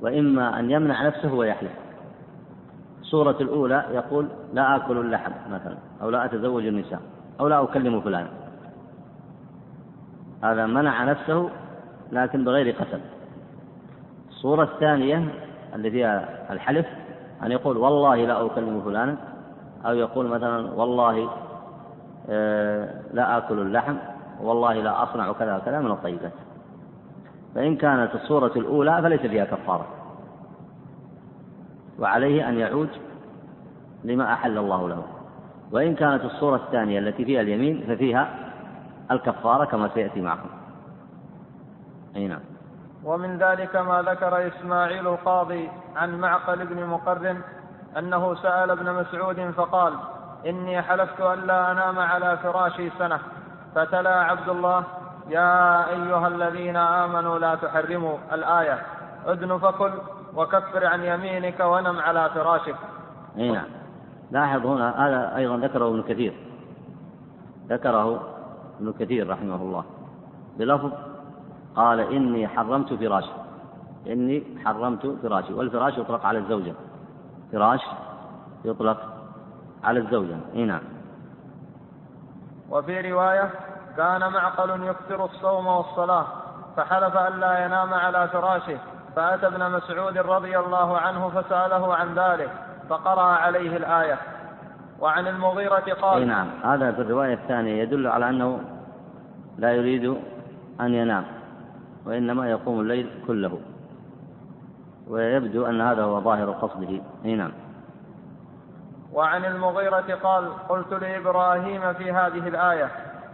[0.00, 1.72] وإما أن يمنع نفسه ويحلف.
[3.00, 7.00] الصورة الأولى يقول لا آكل اللحم مثلا أو لا أتزوج النساء
[7.40, 8.30] أو لا أكلم فلانا
[10.44, 11.50] هذا منع نفسه
[12.12, 13.00] لكن بغير قسم.
[14.28, 15.34] الصورة الثانية
[15.74, 16.86] التي فيها الحلف
[17.42, 19.16] أن يقول والله لا أكلم فلانا
[19.86, 21.28] أو يقول مثلا والله
[22.30, 23.96] آه، لا آكل اللحم
[24.40, 26.32] والله لا أصنع كذا وكذا من الطيبات.
[27.54, 29.86] فإن كانت الصورة الأولى فليس فيها كفارة.
[31.98, 32.88] وعليه أن يعود
[34.04, 35.02] لما أحل الله له.
[35.72, 38.34] وإن كانت الصورة الثانية التي فيها اليمين ففيها
[39.10, 40.48] الكفارة كما سيأتي معكم.
[42.16, 42.55] أي نعم.
[43.06, 47.40] ومن ذلك ما ذكر إسماعيل القاضي عن معقل بن مقرن
[47.98, 49.92] أنه سأل ابن مسعود فقال
[50.46, 53.18] إني حلفت ألا أنام على فراشي سنة.
[53.74, 54.84] فتلا عبد الله
[55.28, 58.78] يا أيها الذين آمنوا لا تحرموا الآية.
[59.26, 59.92] ادن فكل
[60.34, 62.76] وكفر عن يمينك ونم على فراشك.
[63.38, 63.64] أي نعم.
[64.30, 66.34] لاحظ هنا هذا أيضا ذكره ابن كثير.
[67.68, 68.20] ذكره
[68.80, 69.84] ابن كثير رحمه الله.
[70.58, 70.92] بلفظ
[71.76, 73.32] قال إني حرمت فراشي.
[74.06, 75.52] إني حرمت فراشي.
[75.52, 76.72] والفراش يطلق على الزوجة.
[77.52, 77.80] فراش
[78.64, 78.98] يطلق
[79.84, 80.36] على الزوجة.
[80.54, 80.80] إي نعم.
[82.70, 83.50] وفي رواية
[83.96, 86.26] كان معقل يكثر الصوم والصلاة
[86.76, 88.78] فحلف ألا ينام على فراشه
[89.16, 92.50] فأتى ابن مسعود رضي الله عنه فسأله عن ذلك
[92.88, 94.18] فقرأ عليه الآية.
[95.00, 96.48] وعن المغيرة قال نعم.
[96.64, 98.60] هذا في الرواية الثانية يدل على أنه
[99.58, 100.16] لا يريد
[100.80, 101.24] أن ينام.
[102.06, 103.60] وإنما يقوم الليل كله.
[105.08, 107.00] ويبدو أن هذا هو ظاهر قصده.
[107.24, 107.52] أي نعم.
[109.12, 112.90] وعن المغيرة قال قلت لإبراهيم في هذه الآية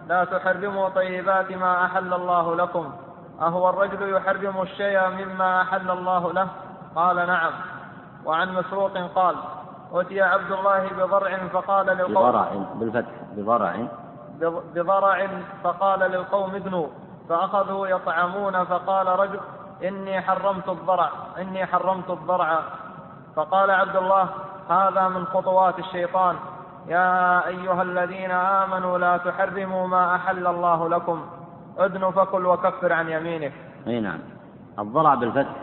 [0.09, 2.93] لا تحرموا طيبات ما أحل الله لكم.
[3.41, 6.49] أهو الرجل يحرم الشيء مما أحل الله له؟
[6.95, 7.53] قال نعم.
[8.25, 9.37] وعن مسروق قال
[9.93, 13.13] أتي عبد الله بضرع فقال للقوم بضرع بالفتح.
[13.37, 13.89] بضرع.
[14.75, 15.29] بضرع
[15.65, 16.87] فقال للقوم ابنوا.
[17.29, 19.41] فأخذوا يطعمون فقال رجل
[19.85, 22.61] إني حرمت الضرع إني حرمت الضرع.
[23.37, 24.29] فقال عبد الله
[24.71, 26.37] هذا من خطوات الشيطان.
[26.89, 31.27] يا أيها الذين آمنوا لا تحرموا ما أحل الله لكم.
[31.79, 33.53] ادن فكل وكفر عن يمينك.
[33.87, 34.19] أي نعم.
[34.79, 35.57] الضرع بالفتح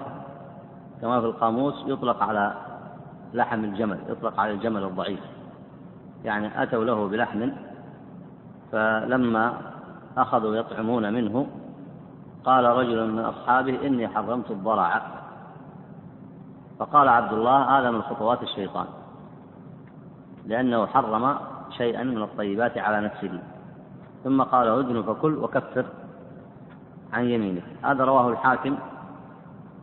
[1.01, 2.53] كما في القاموس يطلق على
[3.33, 5.19] لحم الجمل يطلق على الجمل الضعيف.
[6.23, 7.51] يعني أتوا له بلحم
[8.71, 9.53] فلما
[10.21, 11.47] أخذوا يطعمون منه.
[12.45, 15.01] قال رجل من أصحابه إني حرمت الضرع.
[16.79, 18.85] فقال عبد الله هذا من خطوات الشيطان
[20.45, 21.35] لأنه حرم
[21.77, 23.39] شيئا من الطيبات على نفسه.
[24.23, 25.85] ثم قال ادن فكل وكفر
[27.13, 27.63] عن يمينك.
[27.83, 28.77] هذا رواه الحاكم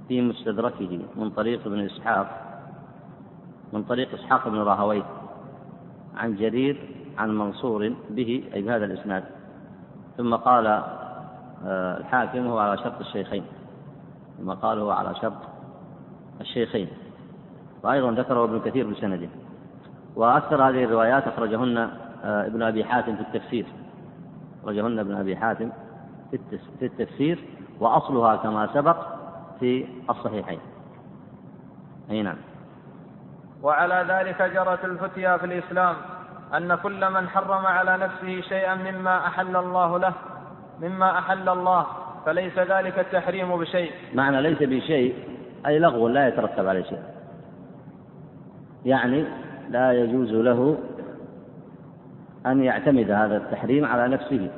[0.09, 2.27] في مستدركه من طريق ابن إسحاق
[3.73, 5.03] من طريق إسحاق بن راهويه
[6.17, 6.77] عن جرير
[7.19, 9.25] عن منصور به أي بهذا الإسناد.
[10.17, 10.67] ثم قال
[11.67, 13.45] آه، الحاكم هو على شرط الشيخين.
[14.39, 15.33] ثم قال هو على شرط
[16.41, 16.89] الشيخين.
[17.83, 19.29] وأيضا ذكره ابن كثير بسنده.
[20.17, 21.79] وأكثر هذه الروايات أخرجهن
[22.25, 23.67] آه، ابن أبي حاتم في التفسير.
[24.63, 25.71] أخرجهن ابن أبي حاتم
[26.31, 27.45] في التفسير
[27.81, 28.97] وأصلها كما سبق
[29.61, 30.59] في الصحيحين.
[32.11, 32.37] أي نعم.
[33.63, 35.97] وعلى ذلك جرت الفتيا في الإسلام.
[36.55, 40.13] أن كل من حرم على نفسه شيئا مما أحل الله له
[40.83, 41.87] مما أحل الله
[42.27, 43.91] فليس ذلك التحريم بشيء.
[44.15, 45.15] معنى ليس بشيء
[45.67, 47.03] أي لغو لا يترتب عليه شيء.
[48.85, 49.25] يعني
[49.71, 50.79] لا يجوز له
[52.47, 54.51] أن يعتمد هذا التحريم على نفسه.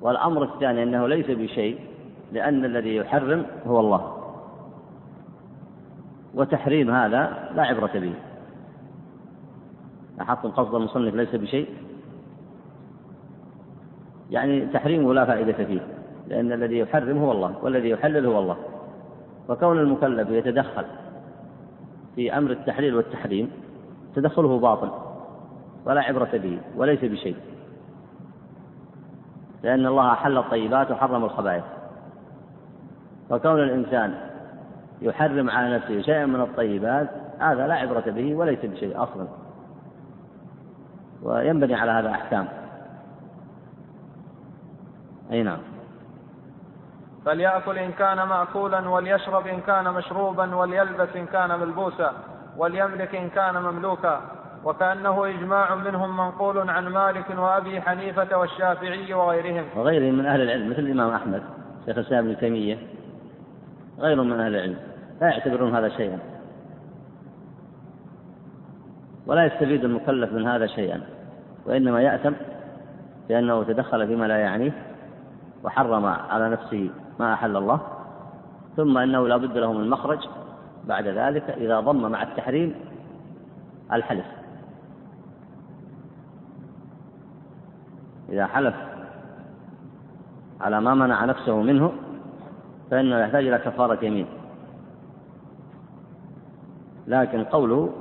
[0.00, 1.78] والأمر الثاني أنه ليس بشيء
[2.32, 4.16] لأن الذي يحرم هو الله.
[6.34, 8.14] وتحريم هذا لا عبرة به.
[10.18, 11.68] لاحظتم قصد المصنف ليس بشيء؟
[14.30, 15.80] يعني تحريمه لا فائدة فيه
[16.28, 18.56] لأن الذي يحرم هو الله والذي يحلل هو الله.
[19.48, 20.84] وكون المكلف يتدخل
[22.14, 23.50] في أمر التحليل والتحريم
[24.14, 24.90] تدخله باطل
[25.86, 27.36] ولا عبرة به وليس بشيء.
[29.62, 31.64] لأن الله أحل الطيبات وحرم الخبائث.
[33.30, 34.14] وكون الإنسان
[35.02, 39.26] يحرم على نفسه شيئا من الطيبات هذا لا عبرة به وليس بشيء أصلا.
[41.24, 42.48] وينبني على هذا أحكام
[45.32, 45.58] أي نعم.
[47.26, 52.12] فليأكل إن كان مأكولا وليشرب إن كان مشروبا وليلبس إن كان ملبوسا
[52.56, 54.20] وليملك إن كان مملوكا.
[54.64, 59.64] وكأنه إجماع منهم منقول عن مالك وأبي حنيفة والشافعي وغيرهم.
[59.76, 61.42] وغيرهم من أهل العلم مثل الإمام أحمد
[61.86, 62.78] شيخ الإسلام ابن تيمية.
[63.98, 64.76] غيرهم من أهل العلم.
[65.20, 66.18] لا يعتبرون هذا شيئا.
[69.26, 71.13] ولا يستفيد المكلف من هذا شيئا.
[71.66, 72.32] وإنما يأثم
[73.28, 74.72] لأنه تدخل فيما لا يعنيه
[75.64, 77.80] وحرم على نفسه ما أحل الله
[78.76, 80.28] ثم أنه لا بد له من مخرج
[80.84, 82.74] بعد ذلك إذا ضم مع التحريم
[83.92, 84.26] الحلف.
[88.28, 88.74] إذا حلف
[90.60, 91.92] على ما منع نفسه منه
[92.90, 94.26] فإنه يحتاج إلى كفارة يمين.
[97.06, 97.92] لكن قوله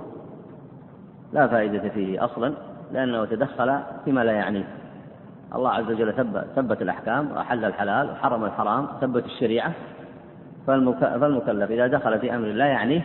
[1.33, 2.53] لا فائدة فيه أصلا
[2.93, 4.67] لأنه تدخل فيما لا يعنيه
[5.55, 6.13] الله عز وجل
[6.55, 9.71] ثبت, الأحكام وأحل الحلال وحرم الحرام ثبت الشريعة.
[10.67, 13.01] فالمكلف إذا دخل في أمر لا يعنيه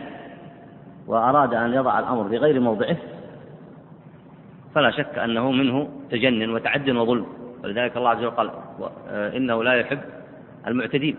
[1.07, 2.97] وأراد أن يضع الأمر في غير موضعه
[4.75, 7.25] فلا شك أنه منه تجن وتعد وظلم.
[7.63, 8.49] ولذلك الله عز وجل قال
[9.11, 9.99] إنه لا يحب
[10.67, 11.15] المعتدين.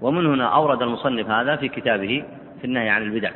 [0.00, 2.24] ومن هنا أورد المصنف هذا في كتابه
[2.60, 3.30] في النهي عن البدع.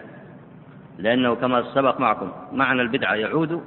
[0.99, 3.63] لأنه كما سبق معكم معنى البدعة يعود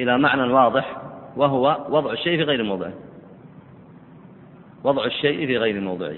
[0.00, 0.96] إلى معنى واضح
[1.36, 2.92] وهو وضع الشيء في غير موضعه.
[4.84, 6.16] وضع الشيء في غير موضعه.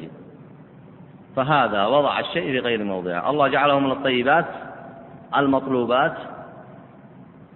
[1.37, 3.31] فهذا وضع الشيء في غير موضعه.
[3.31, 4.47] الله جعله من الطيبات
[5.37, 6.17] المطلوبات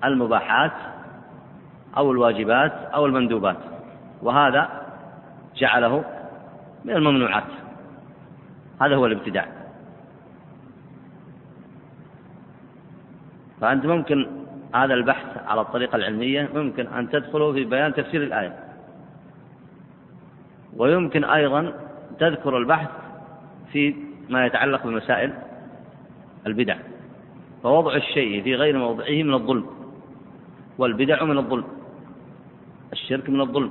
[0.05, 0.73] المباحات
[1.97, 3.57] أو الواجبات أو المندوبات.
[4.23, 4.69] وهذا
[5.57, 6.05] جعله
[6.85, 7.45] من الممنوعات.
[8.81, 9.58] هذا هو الابتداع.
[13.61, 14.27] فأنت ممكن
[14.75, 18.55] هذا البحث على الطريقة العلمية ممكن أن تدخلوا في بيان تفسير الآية.
[20.77, 21.73] ويمكن أيضا
[22.18, 22.88] تذكر البحث
[23.73, 23.94] في
[24.29, 25.33] ما يتعلق بمسائل
[26.47, 26.77] البدع.
[27.62, 29.66] فوضع الشيء في غير موضعه من الظلم
[30.79, 31.64] والبدع من الظلم
[32.92, 33.71] الشرك من الظلم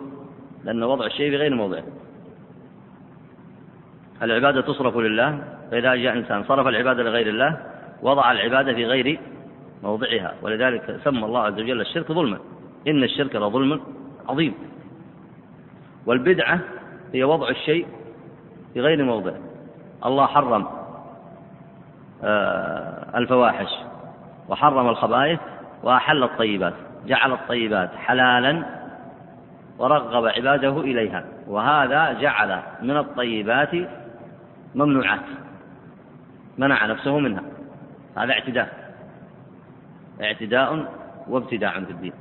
[0.64, 1.84] لأن وضع الشيء في غير موضعه.
[4.22, 7.58] العبادة تصرف لله فإذا جاء إنسان صرف العبادة لغير الله
[8.02, 9.20] وضع العبادة في غير
[9.84, 10.34] موضعها.
[10.42, 12.38] ولذلك سمى الله عز وجل الشرك ظلما.
[12.88, 13.82] إن الشرك لظلم
[14.30, 14.54] عظيم.
[16.06, 16.60] والبدعة
[17.14, 17.88] هي وضع الشيء
[18.74, 19.38] في غير موضعه
[20.06, 20.68] الله حرم
[22.24, 23.70] آه، الفواحش
[24.50, 25.40] وحرم الخبائث
[25.84, 26.74] وأحل الطيبات
[27.08, 28.64] جعل الطيبات حلالا
[29.80, 31.26] ورغب عباده إليها.
[31.48, 33.70] وهذا جعل من الطيبات
[34.76, 35.20] ممنوعات
[36.58, 37.44] منع نفسه منها.
[38.18, 38.77] هذا اعتداء.
[40.22, 40.94] اعتداء
[41.28, 42.14] وابتداع في الدين.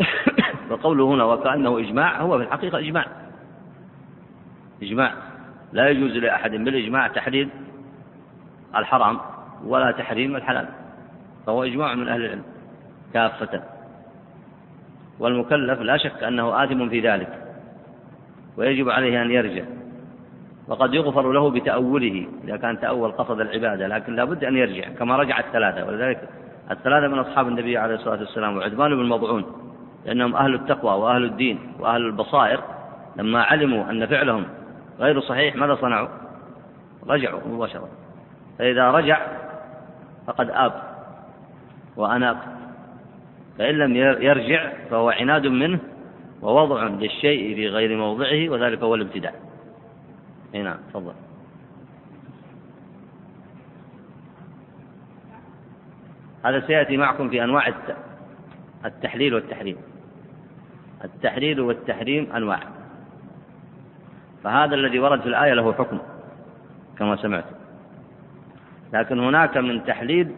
[0.70, 3.06] وقوله هنا وكأنه إجماع هو في الحقيقة إجماع.
[4.82, 5.14] إجماع.
[5.72, 7.50] لا يجوز لأحد بالإجماع تحريم
[8.76, 9.20] الحرام
[9.64, 10.68] ولا تحريم الحلال.
[11.46, 12.42] فهو إجماع من أهل العلم
[13.14, 13.62] كافة.
[15.18, 17.46] والمكلف لا شك أنه آثم في ذلك
[18.56, 19.79] ويجب عليه أن يرجع.
[20.70, 25.16] وقد يغفر له بتأوله إذا كان تأول قصد العبادة لكن لا بد أن يرجع كما
[25.16, 26.28] رجع الثلاثة ولذلك
[26.70, 29.44] الثلاثة من أصحاب النبي عليه الصلاة والسلام وعثمان بن مضعون
[30.06, 32.60] لأنهم أهل التقوى وأهل الدين وأهل البصائر
[33.16, 34.44] لما علموا أن فعلهم
[35.00, 36.08] غير صحيح ماذا صنعوا؟
[37.08, 37.88] رجعوا مباشرة
[38.58, 39.20] فإذا رجع
[40.26, 40.72] فقد آب
[41.96, 42.36] وأناب
[43.58, 45.78] فإن لم يرجع فهو عناد منه
[46.42, 49.32] ووضع للشيء في غير موضعه وذلك هو الابتداع
[50.54, 51.12] اي نعم تفضل.
[56.44, 57.74] هذا سيأتي معكم في أنواع
[58.84, 59.76] التحليل والتحريم.
[61.04, 62.60] التحليل والتحريم أنواع.
[64.44, 65.98] فهذا الذي ورد في الآية له حكم
[66.98, 67.44] كما سمعت.
[68.92, 70.34] لكن هناك من تحليل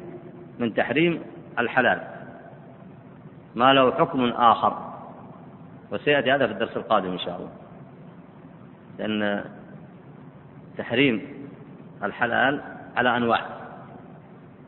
[0.58, 1.22] من تحريم
[1.58, 2.00] الحلال.
[3.54, 4.92] ما له حكم آخر.
[5.92, 7.50] وسيأتي هذا في الدرس القادم إن شاء الله.
[8.98, 9.44] لأن
[10.78, 11.22] تحريم
[12.02, 12.60] الحلال
[12.96, 13.40] على أنواع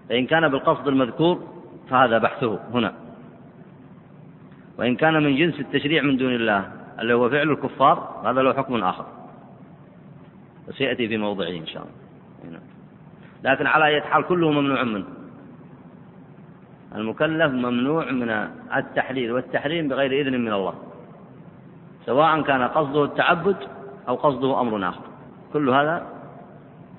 [0.08, 1.48] فإن كان بالقصد المذكور
[1.90, 2.94] فهذا بحثه هنا.
[4.78, 8.84] وإن كان من جنس التشريع من دون الله اللي هو فعل الكفار هذا له حكم
[8.84, 9.06] آخر.
[10.68, 12.60] وسيأتي في موضعه إن شاء الله.
[13.44, 15.04] لكن على أي حال كله ممنوع منه.
[16.94, 18.30] المكلف ممنوع من
[18.76, 20.74] التحليل والتحريم بغير إذن من الله.
[22.06, 23.56] سواء كان قصده التعبد
[24.08, 25.13] أو قصده أمر آخر.
[25.54, 26.06] كل هذا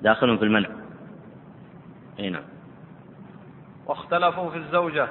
[0.02, 0.68] داخل في المنع.
[2.18, 2.42] أي نعم.
[3.86, 5.08] واختلفوا في الزوجة.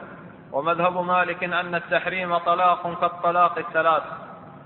[0.51, 4.03] ومذهب مالك أن التحريم طلاق كالطلاق الثلاث.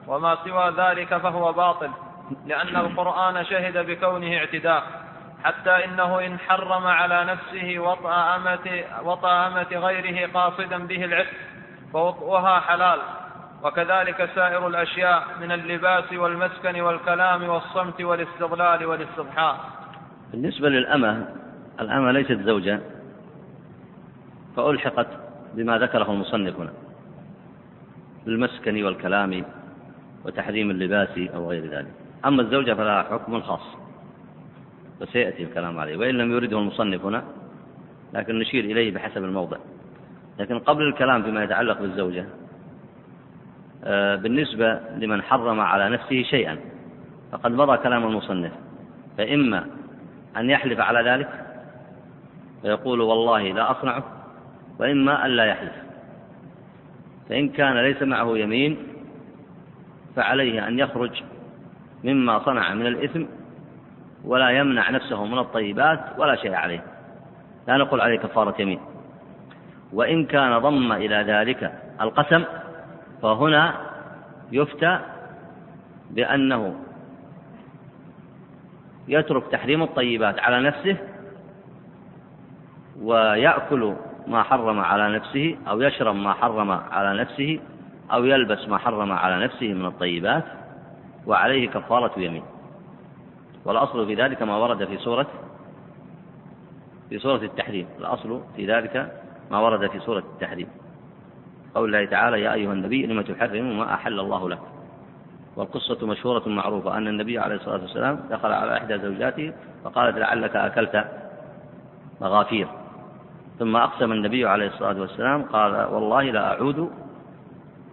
[0.07, 1.89] وما سوى ذلك فهو باطل
[2.45, 4.83] لأن القرآن شهد بكونه اعتداء.
[5.43, 11.37] حتى إنه إن حرم على نفسه وطأ أمة, وطأ أمة غيره قاصدا به العتق
[11.93, 12.99] فوطئها حلال.
[13.63, 19.59] وكذلك سائر الأشياء من اللباس والمسكن والكلام والصمت والاستظلال والاستضحاء
[20.31, 21.25] بالنسبة للأمة
[21.79, 22.79] الأمة ليست زوجة
[24.55, 25.07] فألحقت
[25.53, 26.73] بما ذكره المصنف هنا
[28.25, 29.43] بالمسكن والكلام
[30.25, 31.91] وتحريم اللباس أو غير ذلك.
[32.25, 33.61] أما الزوجة فلها حكم خاص
[35.01, 37.23] وسيأتي الكلام عليه وإن لم يرده المصنف هنا
[38.13, 39.57] لكن نشير إليه بحسب الموضع.
[40.39, 42.38] لكن قبل الكلام فيما يتعلق بالزوجة آه،
[44.21, 46.57] بالنسبة لمن حرم على نفسه شيئا
[47.31, 48.51] فقد مضى كلام المصنف.
[49.17, 49.65] فإما
[50.37, 51.29] أن يحلف على ذلك
[52.63, 54.03] ويقول والله لا أصنعه
[54.79, 55.73] وإما أن لا يحلف.
[57.29, 58.77] فإن كان ليس معه يمين
[60.15, 61.23] فعليه أن يخرج
[62.03, 63.23] مما صنع من الإثم
[64.25, 66.83] ولا يمنع نفسه من الطيبات ولا شيء عليه.
[67.67, 68.79] لا نقول عليه كفارة يمين.
[69.93, 71.71] وإن كان ضم إلى ذلك
[72.01, 72.43] القسم
[73.21, 73.89] فهنا
[74.51, 74.99] يفتى
[76.11, 76.75] بأنه
[79.07, 80.97] يترك تحريم الطيبات على نفسه
[83.01, 83.95] ويأكل
[84.27, 87.59] ما حرم على نفسه أو يشرب ما حرم على نفسه
[88.11, 90.43] أو يلبس ما حرم على نفسه من الطيبات
[91.27, 92.43] وعليه كفارة يمين
[93.65, 95.27] والأصل في ذلك ما ورد في سورة
[97.09, 97.87] في سورة التحريم.
[97.99, 100.67] الأصل في ذلك ما ورد في سورة التحريم.
[101.75, 104.59] قول الله تعالى يا أيها النبي لم تحرم ما أحل الله لك؟
[105.55, 109.53] والقصة مشهورة معروفة أن النبي عليه الصلاة والسلام دخل على إحدى زوجاته
[109.83, 111.05] فقالت لعلك أكلت
[112.21, 112.67] مغافير.
[113.59, 116.91] ثم أقسم النبي عليه الصلاة والسلام قال والله لا أعود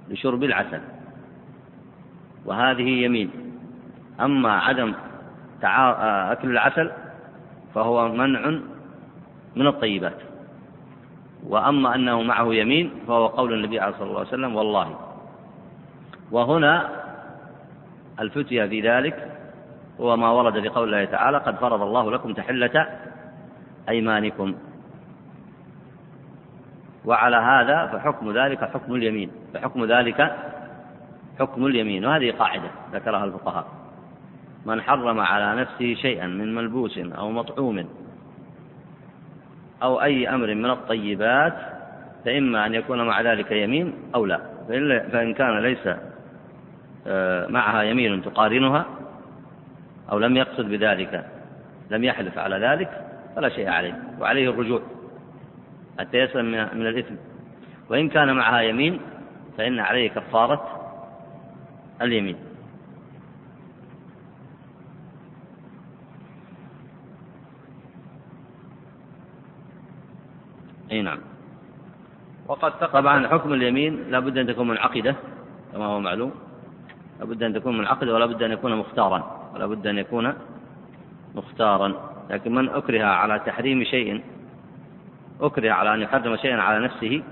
[0.08, 0.80] لشرب العسل.
[2.44, 3.30] وهذه يمين.
[4.20, 4.94] أما عدم
[6.32, 6.90] أكل العسل
[7.74, 8.58] فهو منع
[9.56, 10.25] من الطيبات.
[11.48, 14.96] وأما أنه معه يمين فهو قول النبي عليه الصلاة والسلام والله.
[16.30, 16.88] وهنا
[18.20, 19.32] الفتية في ذلك
[20.00, 22.86] هو ما ورد في قول الله تعالى قد فرض الله لكم تحلة
[23.88, 24.54] أيمانكم.
[27.04, 30.36] وعلى هذا فحكم ذلك حكم اليمين فحكم ذلك
[31.40, 32.04] حكم اليمين.
[32.04, 33.66] وهذه قاعدة ذكرها الفقهاء.
[34.66, 37.88] من حرم على نفسه شيئا من ملبوس أو مطعوم
[39.82, 41.54] أو أي أمر من الطيبات
[42.24, 44.40] فإما أن يكون مع ذلك يمين أو لا.
[45.12, 45.88] فإن كان ليس
[47.06, 48.86] آه، معها يمين تقارنها
[50.12, 51.26] أو لم يقصد بذلك
[51.90, 52.90] لم يحلف على ذلك
[53.36, 54.82] فلا شيء عليه وعليه الرجوع
[55.98, 57.14] حتى يسلم من الإثم.
[57.90, 59.00] وإن كان معها يمين
[59.58, 60.80] فإن عليه كفارة
[62.02, 62.36] اليمين.
[70.96, 71.18] اي نعم.
[72.48, 75.14] وقد طبعا حكم اليمين لا بد أن تكون منعقدة
[75.72, 76.32] كما هو معلوم.
[77.20, 80.34] لا بد أن تكون منعقدة ولا بد أن يكون مختارا ولا بد أن يكون
[81.34, 81.94] مختارا.
[82.30, 84.24] لكن من أكره على تحريم شيء
[85.40, 87.22] أكره على أن يحرم شيئا على نفسه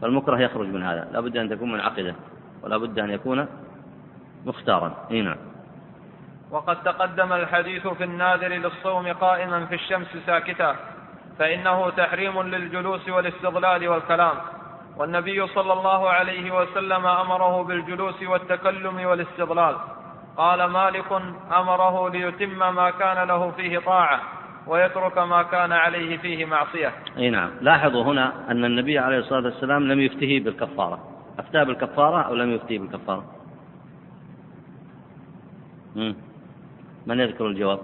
[0.00, 1.08] فالمكره يخرج من هذا.
[1.12, 2.14] لا بد أن تكون منعقدة
[2.62, 3.46] ولا بد أن يكون
[4.46, 4.94] مختارا.
[5.10, 5.36] اي نعم.
[6.50, 10.76] وقد تقدم الحديث في الناذر للصوم قائما في الشمس ساكتا
[11.38, 14.34] فإنه تحريم للجلوس والاستظلال والكلام.
[14.96, 19.76] والنبي صلى الله عليه وسلم أمره بالجلوس والتكلم والاستظلال
[20.36, 21.12] قال مالك
[21.52, 24.20] أمره ليتم ما كان له فيه طاعة
[24.66, 26.92] ويترك ما كان عليه فيه معصية.
[27.18, 27.50] أي نعم.
[27.60, 30.98] لاحظوا هنا أن النبي عليه الصلاة والسلام لم يفته بالكفارة.
[31.38, 33.24] أفتى بالكفارة أو لم يفته بالكفارة؟
[37.06, 37.80] من يذكر الجواب؟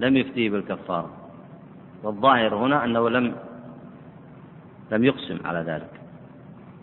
[0.00, 1.10] لم يفتي بالكفارة.
[2.02, 3.34] والظاهر هنا أنه لم
[4.90, 5.90] لم يقسم على ذلك.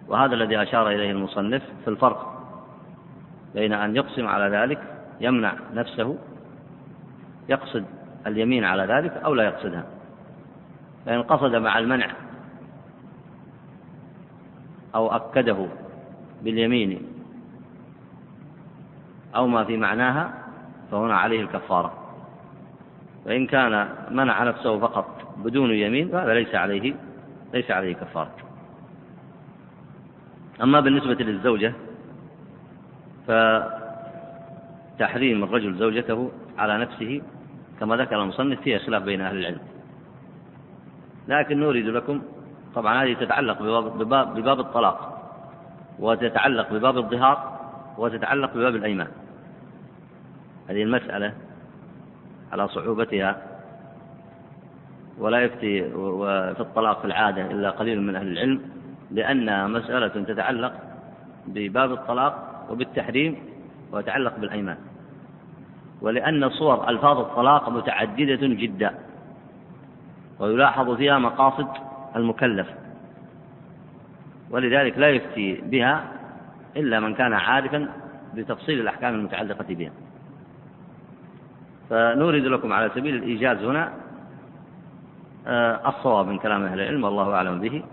[0.08, 2.34] وهذا الذي أشار إليه المصنف في الفرق
[3.56, 4.80] بين أن يقسم على ذلك
[5.22, 6.18] يمنع نفسه
[7.50, 7.86] يقصد
[8.28, 9.86] اليمين على ذلك أو لا يقصدها.
[11.06, 12.12] فإن قصد مع المنع
[14.96, 15.68] أو أكده
[16.44, 17.02] باليمين
[19.36, 20.47] أو ما في معناها
[20.92, 21.94] فهنا عليه الكفارة.
[23.26, 26.94] وإن كان منع نفسه فقط بدون يمين فهذا ليس عليه
[27.54, 28.32] ليس عليه كفارة.
[30.64, 31.74] أما بالنسبة للزوجة
[34.98, 37.22] فتحريم الرجل زوجته على نفسه
[37.80, 39.60] كما ذكر المصنف فيه خلاف بين أهل العلم.
[41.28, 42.22] لكن نريد لكم
[42.76, 45.14] طبعا هذه تتعلق بباب, بباب, بباب الطلاق
[46.00, 47.60] وتتعلق بباب الظهار
[47.98, 49.08] وتتعلق بباب الأيمان.
[50.68, 51.34] هذه المسألة
[52.52, 53.42] على صعوبتها
[55.18, 55.84] ولا يفتي
[56.54, 58.62] في الطلاق في العادة إلا قليل من أهل العلم
[59.12, 60.74] لأنها مسألة تتعلق
[61.48, 63.36] بباب الطلاق وبالتحريم
[63.92, 64.78] وتتعلق بالأيمان.
[66.02, 68.94] ولأن صور ألفاظ الطلاق متعددة جدا
[70.40, 71.68] ويلاحظ فيها مقاصد
[72.16, 72.68] المكلف.
[74.50, 76.04] ولذلك لا يفتي بها
[76.78, 77.88] إلا من كان عارفا
[78.36, 79.92] بتفصيل الأحكام المتعلقة بها.
[81.90, 83.94] فنورد لكم على سبيل الإيجاز هنا
[85.48, 87.84] آه، الصواب من كلام أهل العلم والله أعلم به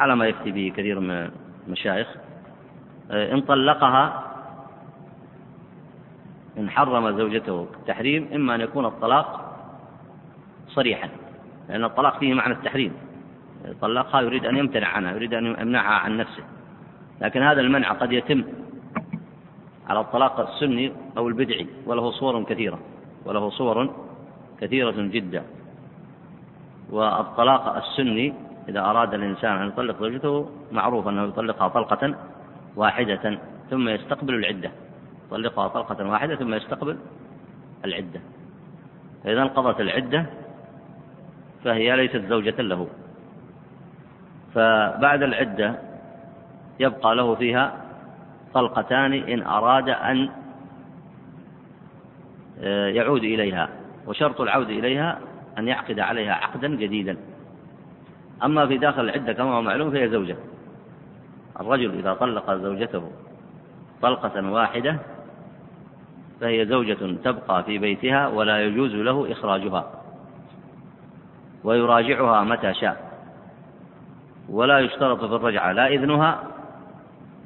[0.00, 1.30] على ما يفتي به كثير من
[1.66, 2.08] المشايخ
[3.10, 4.24] آه، إن طلقها
[6.58, 9.56] إن حرم زوجته التحريم إما أن يكون الطلاق
[10.68, 11.08] صريحا
[11.68, 12.92] لأن الطلاق فيه معنى التحريم.
[13.80, 16.42] طلقها يريد أن يمتنع عنها يريد أن يمنعها عن نفسه.
[17.20, 18.44] لكن هذا المنع قد يتم
[19.88, 22.78] على الطلاق السني أو البدعي وله صور كثيرة.
[23.26, 23.90] وله صور
[24.60, 25.42] كثيرة جدا.
[26.90, 28.34] والطلاق السني
[28.68, 32.14] إذا أراد الإنسان أن يطلق زوجته معروف أنه يطلقها طلقة
[32.76, 33.38] واحدة
[33.70, 34.70] ثم يستقبل العدة.
[35.26, 36.96] يطلقها طلقة واحدة ثم يستقبل
[37.84, 38.20] العدة.
[39.24, 40.26] فإذا انقضت العدة
[41.64, 42.88] فهي ليست زوجة له.
[44.54, 45.74] فبعد العدة
[46.80, 47.64] يبقى له فيها
[48.54, 50.30] طلقتان إن أراد أن
[52.62, 53.68] يعود إليها
[54.06, 55.18] وشرط العود إليها
[55.58, 57.16] أن يعقد عليها عقدا جديدا.
[58.44, 60.36] أما في داخل العدة كما هو معلوم فهي زوجة.
[61.60, 63.10] الرجل إذا طلق زوجته
[64.02, 64.96] طلقة واحدة
[66.40, 69.90] فهي زوجة تبقى في بيتها ولا يجوز له إخراجها
[71.64, 73.14] ويراجعها متى شاء.
[74.48, 76.42] ولا يشترط في الرجعة لا إذنها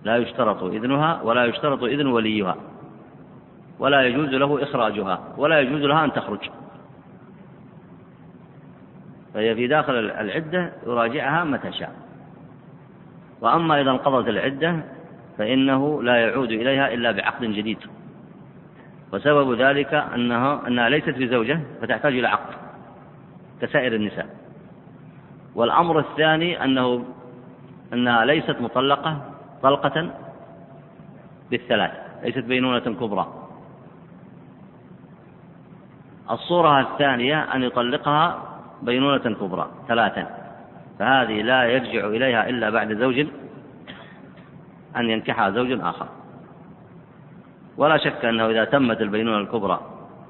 [0.05, 2.57] لا يشترط إذنها ولا يشترط إذن وليها.
[3.79, 6.51] ولا يجوز له إخراجها ولا يجوز لها أن تخرج.
[9.35, 11.93] فهي في داخل العدة يراجعها متى شاء.
[13.41, 14.81] وأما إذا انقضت العدة
[15.39, 17.79] فإنه لا يعود إليها إلا بعقد جديد.
[19.13, 22.55] وسبب ذلك أنها أنها ليست بزوجة فتحتاج إلى عقد
[23.61, 24.27] كسائر النساء.
[25.55, 27.05] والأمر الثاني أنه
[27.93, 29.23] أنها ليست مطلقة
[29.63, 30.11] طلقة
[31.51, 31.91] بالثلاث
[32.23, 33.48] ليست بينونة كبرى.
[36.31, 38.43] الصورة الثانية أن يطلقها
[38.83, 40.27] بينونة كبرى ثلاثا.
[40.99, 43.27] فهذه لا يرجع إليها إلا بعد زوج
[44.97, 46.07] أن ينكحها زوج آخر.
[47.77, 49.81] ولا شك أنه إذا تمت البينونة الكبرى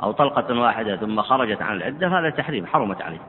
[0.03, 3.21] أو طلقة واحدة ثم خرجت عن العدة هذا تحريم حرمت عليه.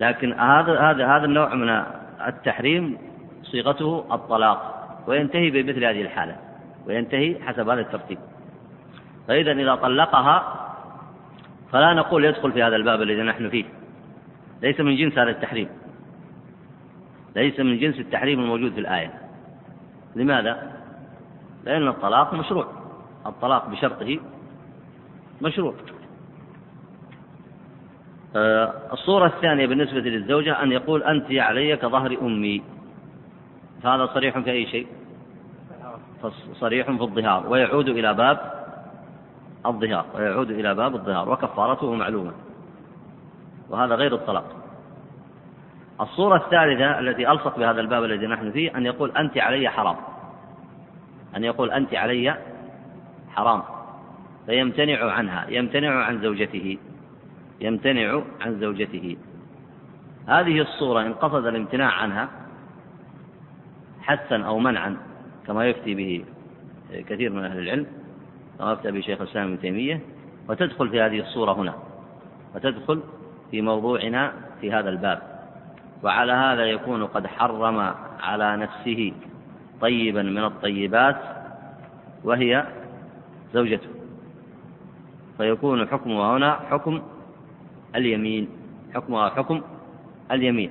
[0.00, 1.84] لكن هذا هذا هذا النوع من
[2.26, 2.98] التحريم
[3.42, 4.74] صيغته الطلاق
[5.06, 6.36] وينتهي بمثل هذه الحالة
[6.86, 8.18] وينتهي حسب هذا الترتيب.
[9.28, 10.64] فإذا إذا طلقها
[11.74, 13.64] فلا نقول يدخل في هذا الباب الذي نحن فيه.
[14.62, 15.68] ليس من جنس هذا التحريم.
[17.36, 19.10] ليس من جنس التحريم الموجود في الآية.
[20.16, 20.72] لماذا؟
[21.64, 22.66] لأن الطلاق مشروع.
[23.26, 24.18] الطلاق بشرطه
[25.42, 25.74] مشروع.
[28.36, 32.62] آه، الصورة الثانية بالنسبة للزوجة أن يقول أنت علي كظهر أمي.
[33.82, 34.86] فهذا صريح في أي شيء؟
[36.54, 37.46] صريح في الظهار.
[37.48, 38.63] ويعود إلى باب
[39.66, 42.32] الظهار ويعود إلى باب الظهار وكفارته معلومة.
[43.70, 44.56] وهذا غير الطلاق.
[46.00, 49.96] الصورة الثالثة التي ألصق بهذا الباب الذي نحن فيه أن يقول أنت علي حرام.
[51.36, 52.36] أن يقول أنت علي
[53.34, 53.62] حرام.
[54.46, 56.78] فيمتنع عنها يمتنع عن زوجته
[57.60, 59.16] يمتنع عن زوجته.
[60.28, 62.28] هذه الصورة إن قصد الامتناع عنها
[64.02, 64.96] حثا أو منعا
[65.46, 66.24] كما يفتي به
[67.08, 67.86] كثير من أهل العلم
[68.60, 70.00] أفتى به شيخ الإسلام ابن تيمية
[70.48, 71.74] وتدخل في هذه الصورة هنا
[72.54, 73.00] وتدخل
[73.50, 75.22] في موضوعنا في هذا الباب.
[76.02, 79.12] وعلى هذا يكون قد حرم على نفسه
[79.80, 81.16] طيبا من الطيبات
[82.24, 82.66] وهي
[83.54, 83.88] زوجته.
[85.38, 87.02] فيكون حكمها هنا حكم
[87.96, 88.48] اليمين
[88.94, 89.60] حكمها حكم
[90.32, 90.70] اليمين.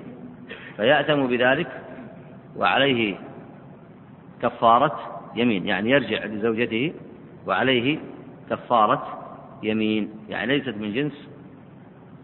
[0.78, 1.68] فيأتم بذلك
[2.58, 3.16] وعليه
[4.42, 5.00] كفارة
[5.36, 6.94] يمين يعني يرجع لزوجته
[7.48, 8.00] وعليه
[8.50, 9.20] كفارة
[9.64, 11.30] يمين يعني ليست من جنس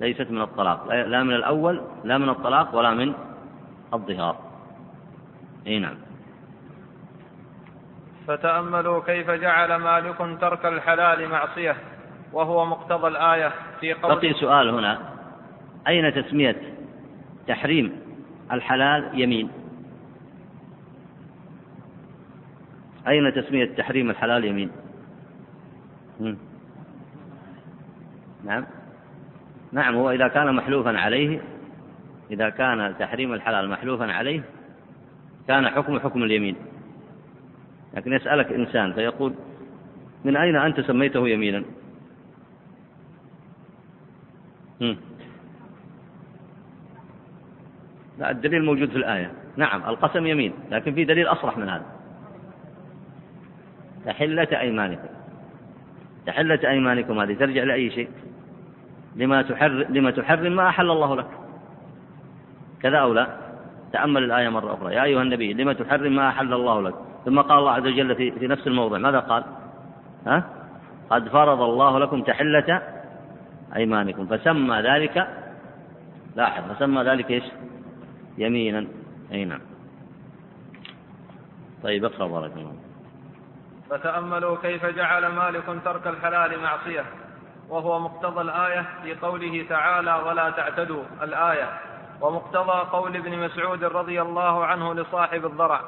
[0.02, 3.14] ليست من الطلاق لا من الأول لا من الطلاق ولا من
[3.94, 4.36] الظهار.
[5.68, 5.96] أي نعم.
[8.28, 11.76] فتأملوا كيف جعل مالك ترك الحلال معصية
[12.34, 15.00] وهو مقتضى الآية في قول بقي سؤال هنا.
[15.88, 16.62] أين تسمية
[17.48, 18.00] تحريم
[18.52, 19.50] الحلال يمين؟
[23.08, 24.72] أين تسمية تحريم الحلال يمين؟
[28.44, 28.66] نعم.
[29.72, 31.42] نعم هو إذا كان محلوفا عليه
[32.32, 34.42] إذا كان تحريم الحلال محلوفا عليه
[35.48, 36.56] كان حكم حكم اليمين.
[37.94, 39.34] لكن يسألك إنسان فيقول
[40.26, 41.64] من أين أنت سميته يمينا؟
[48.20, 49.32] لا الدليل موجود في الآية.
[49.58, 51.86] نعم القسم يمين لكن في دليل أصرح من هذا.
[54.06, 55.19] تحلة أيمانكم.
[56.30, 58.10] تحلة أيمانكم هذه ترجع لأي شيء؟
[59.16, 61.28] لما تحرم لما تحرم ما أحل الله لك.
[62.82, 63.28] كذا أو لا؟
[63.94, 64.96] تأمل الآية مرة أخرى.
[64.96, 66.94] يا أيها النبي لما تحرم ما أحل الله لك؟
[67.26, 69.44] ثم قال الله عز وجل في, في نفس الموضع ماذا قال؟
[70.28, 70.44] ها؟
[71.10, 72.82] قد فرض الله لكم تحلة
[73.76, 74.26] أيمانكم.
[74.26, 75.28] فسمى ذلك
[76.36, 77.44] لاحظ فسمى ذلك إيش؟
[78.38, 78.86] يمينا.
[79.32, 79.62] أي نعم.
[81.84, 82.89] طيب اقرأ بارك الله
[83.90, 87.06] فتأملوا كيف جعل مالك ترك الحلال معصية
[87.70, 91.70] وهو مقتضى الآية في قوله تعالى ولا تعتدوا الآية
[92.22, 95.82] ومقتضى قول ابن مسعود رضي الله عنه لصاحب الضرع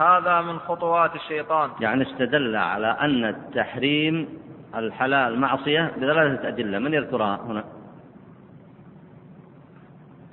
[0.00, 1.70] هذا من خطوات الشيطان.
[1.80, 4.28] يعني استدل على أن التحريم
[4.74, 6.78] الحلال معصية بثلاثة أدلة.
[6.78, 7.64] من يذكرها هنا؟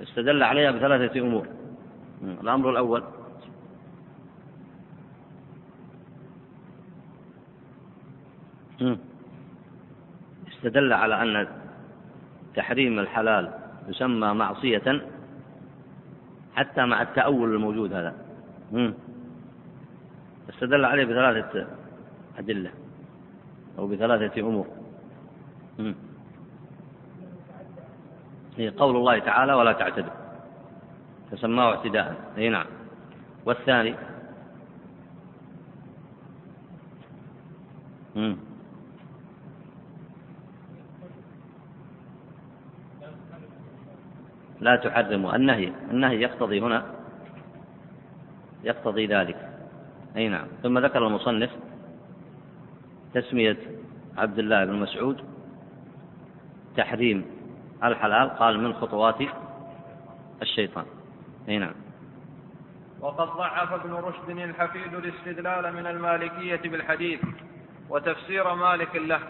[0.02, 1.46] استدل عليها بثلاثة أمور.
[2.22, 3.02] الأمر الأول
[10.48, 11.48] استدل على أن
[12.56, 13.50] تحريم الحلال
[13.88, 15.02] يسمى معصية
[16.56, 18.14] حتى مع التأول الموجود هذا.
[20.50, 21.66] استدل عليه بثلاثة
[22.38, 22.70] أدلة
[23.78, 24.66] أو بثلاثة أمور.
[28.56, 30.12] هي قول الله تعالى ولا تعتدوا.
[31.30, 32.32] فسماه اعتداء.
[32.38, 32.66] أي نعم.
[33.46, 33.94] والثاني
[38.16, 38.36] مم.
[44.64, 45.72] لا تحرموا النهي.
[45.90, 46.84] النهي يقتضي هنا
[48.64, 49.36] يقتضي ذلك.
[50.16, 50.46] أي نعم.
[50.62, 51.50] ثم ذكر المصنف
[53.14, 53.56] تسمية
[54.16, 55.24] عبد الله بن مسعود
[56.76, 57.24] تحريم
[57.84, 59.20] الحلال قال من خطوات
[60.42, 60.84] الشيطان.
[61.48, 61.74] أي نعم.
[63.00, 67.20] وقد ضعف ابن رشد الحفيد الاستدلال من المالكية بالحديث
[67.88, 69.20] وتفسير مالك له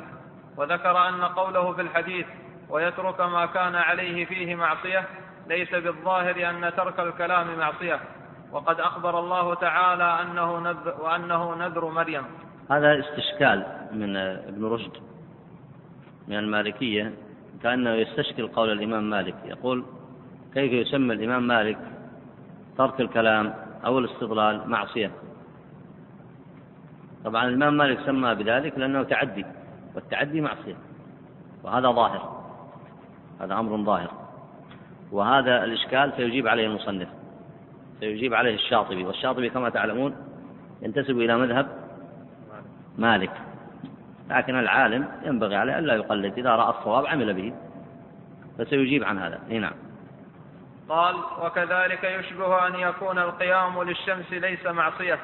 [0.56, 2.26] وذكر أن قوله في الحديث
[2.68, 8.00] ويترك ما كان عليه فيه معصية ليس بالظاهر أن ترك الكلام معصية.
[8.52, 12.24] وقد أخبر الله تعالى أنه نذر وأنه نذر مريم.
[12.70, 14.92] هذا استشكال من ابن رشد
[16.28, 17.14] من المالكية
[17.62, 19.34] كأنه يستشكل قول الإمام مالك.
[19.44, 19.84] يقول
[20.54, 21.78] كيف يسمى الإمام مالك
[22.78, 25.10] ترك الكلام أو الاستضلال معصية؟
[27.24, 29.46] طبعا الإمام مالك سمى بذلك لأنه تعدي
[29.94, 30.76] والتعدي معصية
[31.62, 32.44] وهذا ظاهر
[33.40, 34.23] هذا أمر ظاهر.
[35.14, 37.08] وهذا الإشكال سيجيب عليه المصنف
[38.00, 40.16] سيجيب عليه الشاطبي والشاطبي كما تعلمون
[40.82, 41.66] ينتسب إلى مذهب
[42.98, 43.30] مالك
[44.30, 47.54] لكن العالم ينبغي عليه ألا يقلد إذا رأى الصواب عمل به
[48.58, 49.40] فسيجيب عن هذا.
[49.48, 49.72] نعم.
[50.88, 55.18] قال وكذلك يشبه أن يكون القيام للشمس ليس معصية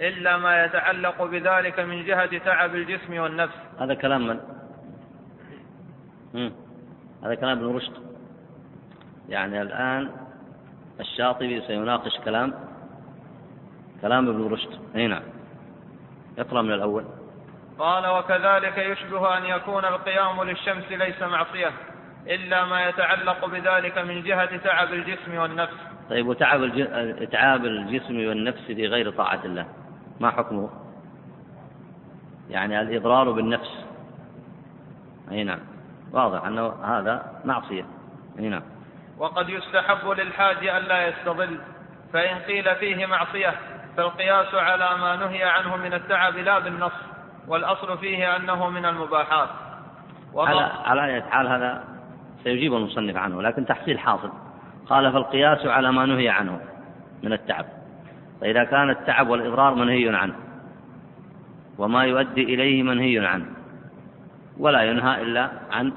[0.00, 3.56] إلا ما يتعلق بذلك من جهة تعب الجسم والنفس.
[3.80, 4.40] هذا كلام من؟
[7.24, 8.11] هذا كلام ابن رشد.
[9.28, 10.10] يعني الآن
[11.00, 12.54] الشاطبي سيناقش كلام
[14.02, 14.78] كلام ابن رشد.
[14.96, 15.22] أي نعم.
[16.38, 17.04] اقرأ من الأول.
[17.78, 21.70] قال وكذلك يشبه أن يكون القيام للشمس ليس معصية
[22.26, 25.76] إلا ما يتعلق بذلك من جهة تعب الجسم والنفس.
[26.10, 26.62] طيب وتعب
[27.22, 29.66] إتعاب الجسم والنفس في غير طاعة الله
[30.20, 30.70] ما حكمه؟
[32.50, 33.84] يعني الإضرار بالنفس.
[35.30, 35.60] أي نعم.
[36.12, 37.84] واضح أنه هذا معصية.
[38.38, 38.62] أي نعم.
[39.18, 41.58] وقد يستحب للحاج ألا يستظل
[42.12, 43.54] فإن قيل فيه معصية
[43.96, 46.92] فالقياس على ما نهي عنه من التعب لا بالنص
[47.48, 49.48] والأصل فيه أنه من المباحات.
[50.36, 51.84] على على حال هذا
[52.44, 54.32] سيجيب المصنف عنه لكن تحصيل حاصل.
[54.86, 56.60] قال فالقياس على ما نهي عنه
[57.22, 57.66] من التعب.
[58.40, 60.34] فإذا كان التعب والإضرار منهي عنه
[61.78, 63.46] وما يؤدي إليه منهي عنه
[64.58, 65.92] ولا ينهى إلا عن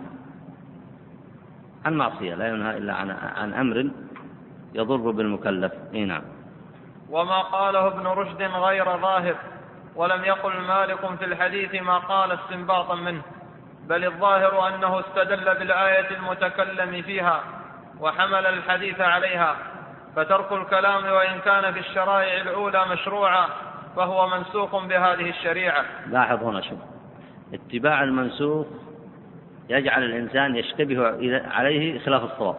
[1.85, 3.89] عن معصية لا ينهى إلا عن عن أمر
[4.73, 5.71] يضر بالمكلف.
[5.93, 6.21] إي نعم.
[7.09, 9.35] وما قاله ابن رشد غير ظاهر
[9.95, 13.21] ولم يقل مالك في الحديث ما قال استنباطا منه
[13.87, 17.43] بل الظاهر أنه استدل بالآية المتكلم فيها
[17.99, 19.55] وحمل الحديث عليها
[20.15, 23.47] فترك الكلام وإن كان في الشرائع الأولى مشروعا
[23.95, 25.85] فهو منسوخ بهذه الشريعة.
[26.07, 26.79] لاحظ هنا شوف
[27.53, 28.67] اتباع المنسوخ
[29.69, 31.07] يجعل الإنسان يشتبه
[31.47, 32.55] عليه خلاف الصواب.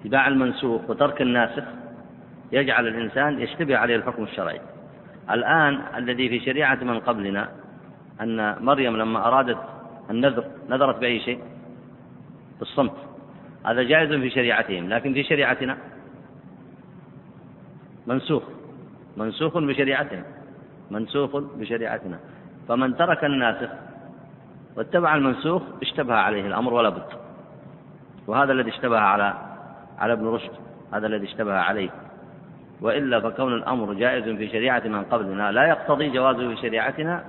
[0.00, 1.64] اتباع المنسوخ وترك الناسخ
[2.52, 4.60] يجعل الإنسان يشتبه عليه الحكم الشرعي.
[5.30, 7.48] الآن الذي في شريعة من قبلنا
[8.20, 9.58] أن مريم لما أرادت
[10.10, 11.40] النذر نذرت بأي شيء؟
[12.58, 12.96] بالصمت.
[13.66, 15.76] هذا جائز في شريعتهم لكن في شريعتنا؟
[18.06, 18.42] منسوخ.
[19.16, 20.22] منسوخ بشريعتهم
[20.90, 22.18] منسوخ بشريعتنا.
[22.68, 23.68] فمن ترك الناسخ
[24.76, 27.12] واتبع المنسوخ اشتبه عليه الأمر ولا بد.
[28.26, 29.34] وهذا الذي اشتبه على
[29.98, 30.52] على ابن رشد
[30.92, 31.90] هذا الذي اشتبه عليه.
[32.80, 37.24] وإلا فكون الأمر جائز في شريعة من قبلنا لا يقتضي جوازه في شريعتنا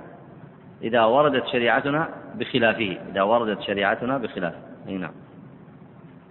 [0.82, 5.12] إذا وردت شريعتنا بخلافه إذا وردت شريعتنا بخلافه أي نعم.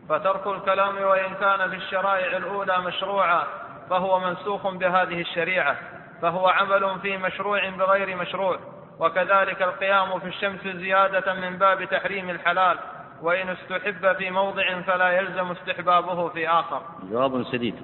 [0.09, 3.43] فترك الكلام وإن كان في الشرائع الأولى مشروعا
[3.89, 5.75] فهو منسوخ بهذه الشريعة
[6.21, 8.59] فهو عمل في مشروع بغير مشروع.
[8.99, 12.77] وكذلك القيام في الشمس زيادة من باب تحريم الحلال
[13.21, 16.81] وإن استحب في موضع فلا يلزم استحبابه في آخر.
[17.11, 17.75] جواب سديد.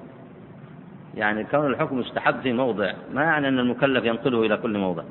[1.16, 5.04] يعني كون الحكم مستحب في موضع ما يعني أن المكلف ينقله إلى كل موضع؟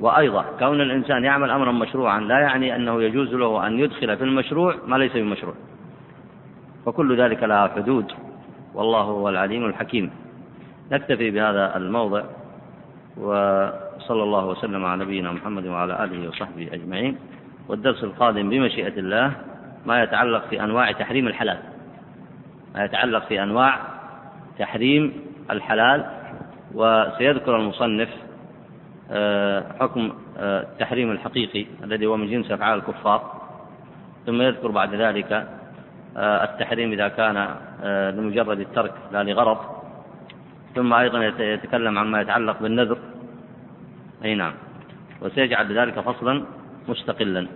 [0.00, 4.74] وأيضا كون الإنسان يعمل أمرا مشروعا لا يعني أنه يجوز له أن يدخل في المشروع
[4.86, 5.54] ما ليس بمشروع.
[6.86, 8.12] فكل ذلك لها حدود
[8.74, 10.10] والله هو العليم الحكيم.
[10.92, 12.24] نكتفي بهذا الموضع.
[13.18, 17.18] وصلى الله وسلم على نبينا محمد وعلى آله وصحبه أجمعين.
[17.68, 19.32] والدرس القادم بمشيئة الله
[19.86, 21.58] ما يتعلق في أنواع تحريم الحلال.
[22.74, 23.78] ما يتعلق في أنواع
[24.58, 25.12] تحريم
[25.50, 26.04] الحلال.
[26.74, 28.08] وسيذكر المصنف
[29.10, 33.32] آه، حكم التحريم آه، الحقيقي الذي هو من جنس أفعال الكفار.
[34.26, 35.32] ثم يذكر بعد ذلك
[36.16, 37.48] آه، التحريم إذا كان
[38.16, 39.77] لمجرد الترك لا لغرض.
[40.74, 42.98] ثم أيضا يتكلم عما يتعلق بالنذر.
[44.24, 44.54] أي نعم.
[45.20, 46.44] وسيجعل ذلك فصلا
[46.88, 47.46] مستقلا.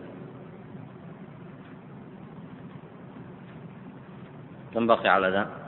[4.75, 5.63] كم بقي على ذا؟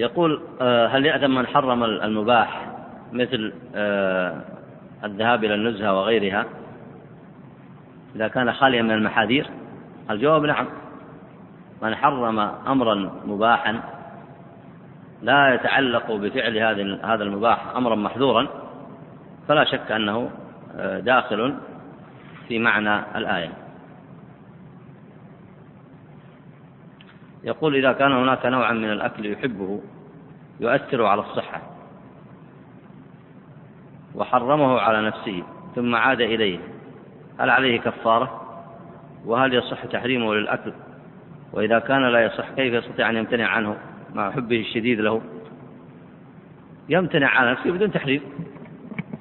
[0.00, 2.66] يقول آه، هل يأثم من حرم المباح
[3.12, 4.40] مثل آه،
[5.04, 6.46] الذهاب إلى النزهة وغيرها؟
[8.16, 9.46] إذا كان خاليا من المحاذير؟
[10.10, 10.66] الجواب نعم.
[11.82, 13.80] من حرم أمرا مباحا
[15.22, 16.58] لا يتعلق بفعل
[17.04, 18.48] هذا المباح أمرا محذورا
[19.48, 20.30] فلا شك أنه
[20.76, 21.54] آه، داخل
[22.48, 23.52] في معنى الآية.
[27.44, 29.80] يقول إذا كان هناك نوعا من الأكل يحبه
[30.60, 31.62] يؤثر على الصحة
[34.14, 35.42] وحرمه على نفسه
[35.74, 36.58] ثم عاد إليه
[37.40, 38.40] هل عليه كفارة؟
[39.26, 40.72] وهل يصح تحريمه للأكل؟
[41.52, 43.76] وإذا كان لا يصح كيف يستطيع أن يمتنع عنه
[44.14, 45.22] مع حبه الشديد له؟
[46.88, 48.20] يمتنع على نفسه بدون تحريم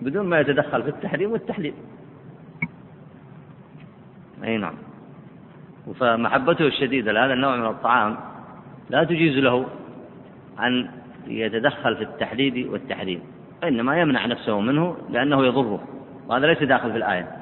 [0.02, 1.74] بدون ما يتدخل في التحريم والتحليل.
[4.44, 4.76] أي نعم.
[6.00, 8.18] فمحبته الشديدة لهذا النوع من الطعام
[8.90, 9.68] لا تجيز له
[10.60, 10.90] أن
[11.28, 13.22] يتدخل في التحديد والتحريم
[13.64, 15.84] وإنما يمنع نفسه منه لأنه يضره
[16.28, 17.39] وهذا ليس داخل في الآية.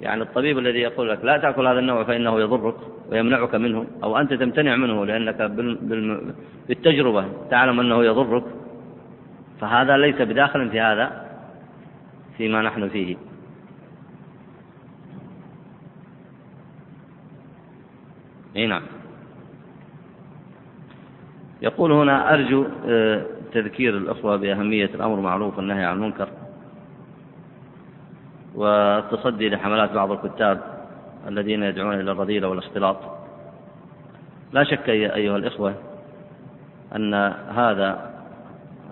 [0.00, 2.74] يعني الطبيب الذي يقول لك لا تأكل هذا النوع فإنه يضرك
[3.10, 5.42] ويمنعك منه أو أنت تمتنع منه لأنك
[6.68, 8.44] بالتجربة تعلم أنه يضرك
[9.60, 11.28] فهذا ليس بداخل في هذا
[12.36, 13.16] فيما نحن فيه.
[18.56, 18.82] إي نعم.
[21.62, 26.28] يقول هنا أرجو آه، تذكير الأخوة بأهمية الأمر بالمعروف والنهي عن المنكر.
[28.58, 30.60] والتصدي لحملات بعض الكتاب
[31.28, 32.96] الذين يدعون إلى الرذيلة والاختلاط.
[34.52, 35.74] لا شك أيها الإخوة
[36.96, 37.14] أن
[37.54, 38.10] هذا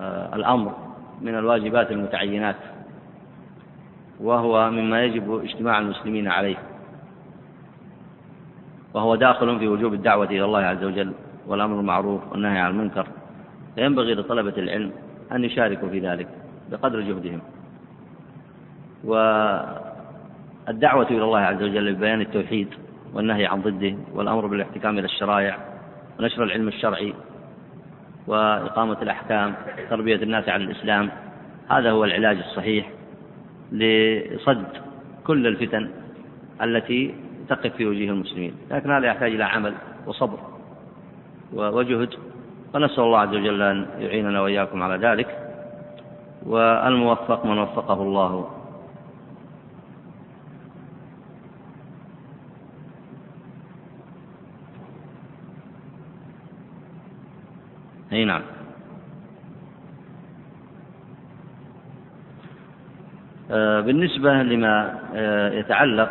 [0.00, 0.72] آه، الأمر
[1.20, 2.56] من الواجبات المتعينات
[4.20, 6.56] وهو مما يجب اجتماع المسلمين عليه
[8.94, 11.12] وهو داخل في وجوب الدعوة إلى الله عز وجل
[11.46, 13.06] والأمر بالمعروف والنهي عن المنكر.
[13.74, 14.90] فينبغي لطلبة العلم
[15.32, 16.28] أن يشاركوا في ذلك
[16.70, 17.40] بقدر جهدهم.
[19.06, 22.68] والدعوة إلى الله عز وجل ببيان التوحيد
[23.14, 25.58] والنهي عن ضده والأمر بالاحتكام إلى الشرائع
[26.20, 27.14] ونشر العلم الشرعي
[28.26, 29.54] وإقامة الأحكام
[29.90, 31.10] تربية الناس على الإسلام.
[31.70, 32.90] هذا هو العلاج الصحيح
[33.72, 34.66] لصد
[35.24, 35.90] كل الفتن
[36.62, 37.14] التي
[37.48, 38.54] تقف في وجيه المسلمين.
[38.70, 39.74] لكن هذا يحتاج إلى عمل
[40.06, 40.38] وصبر
[41.52, 42.14] وجهد.
[42.72, 45.38] فنسأل الله عز وجل أن يعيننا وإياكم على ذلك.
[46.46, 48.50] والموفق من وفقه الله.
[58.12, 58.42] أي نعم.
[63.50, 66.10] آه، بالنسبة لما آه، يتعلق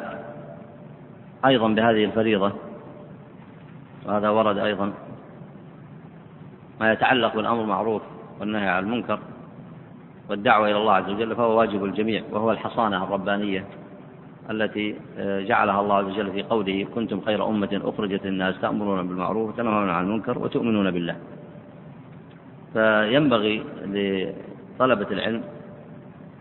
[1.45, 2.51] أيضا بهذه الفريضة
[4.05, 4.93] وهذا ورد أيضا
[6.79, 8.01] ما يتعلق بالأمر المعروف
[8.39, 9.19] والنهي عن المنكر
[10.29, 13.65] والدعوة إلى الله عز وجل فهو واجب الجميع وهو الحصانة الربانية
[14.49, 19.49] التي آه، جعلها الله عز وجل في قوله كنتم خير أمة أخرجت للناس تأمرون بالمعروف
[19.49, 21.15] وتنهون عن المنكر وتؤمنون بالله.
[22.75, 25.43] فينبغي لطلبة العلم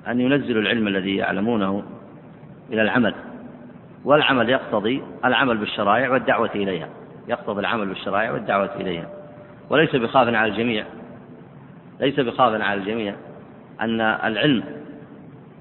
[0.09, 1.83] أن ينزلوا العلم الذي يعلمونه
[2.73, 3.15] إلى العمل
[4.05, 6.89] والعمل يقتضي العمل بالشرائع والدعوة إليها
[7.29, 9.09] يقتضي العمل بالشرائع والدعوة إليها.
[9.71, 10.85] وليس بخاف على الجميع
[12.01, 13.15] ليس بخاف على الجميع
[13.81, 14.65] أن العلم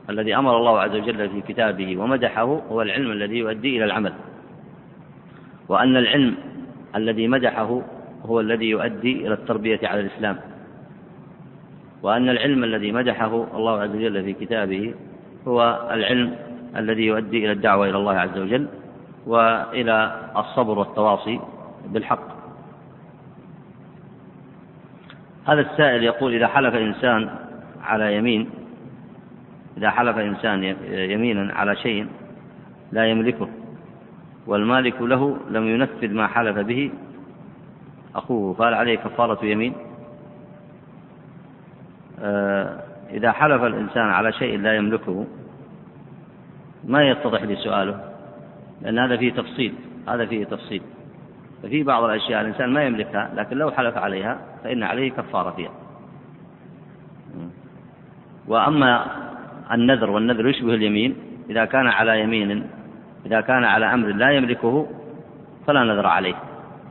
[0.09, 4.13] الذي أمر الله عز وجل في كتابه ومدحه هو العلم الذي يؤدي إلى العمل.
[5.69, 6.35] وأن العلم
[6.95, 7.81] الذي مدحه
[8.25, 10.37] هو الذي يؤدي إلى التربية على الإسلام.
[12.03, 14.93] وأن العلم الذي مدحه الله عز وجل في كتابه
[15.47, 16.35] هو العلم
[16.77, 18.67] الذي يؤدي إلى الدعوة إلى الله عز وجل
[19.27, 21.39] وإلى الصبر والتواصي
[21.85, 22.33] بالحق.
[25.45, 27.29] هذا السائل يقول إذا حلف إنسان
[27.81, 28.49] على يمين
[29.77, 32.07] إذا حلف إنسان يمينا على شيء
[32.91, 33.49] لا يملكه
[34.47, 36.91] والمالك له لم ينفذ ما حلف به
[38.15, 39.73] أخوه فهل عليه كفارة يمين؟
[43.13, 45.25] إذا حلف الإنسان على شيء لا يملكه
[46.83, 47.99] ما يتضح لي سؤاله
[48.81, 49.73] لأن هذا فيه تفصيل
[50.07, 50.81] هذا فيه تفصيل.
[51.63, 55.71] ففي بعض الأشياء الإنسان ما يملكها لكن لو حلف عليها فإن عليه كفارة فيها.
[58.47, 59.05] وأما
[59.71, 61.15] النذر والنذر يشبه اليمين
[61.49, 62.67] إذا كان على يمين
[63.25, 64.87] إذا كان على أمر لا يملكه
[65.67, 66.35] فلا نذر عليه.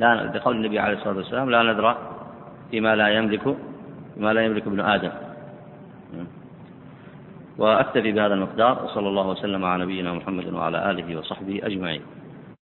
[0.00, 1.96] لا بقول النبي عليه الصلاة والسلام لا نذر
[2.70, 3.56] فيما لا يملك
[4.14, 5.12] فيما لا يملك ابن آدم.
[7.58, 12.02] وأكتفي بهذا المقدار وصلى الله وسلم على نبينا محمد وعلى آله وصحبه أجمعين.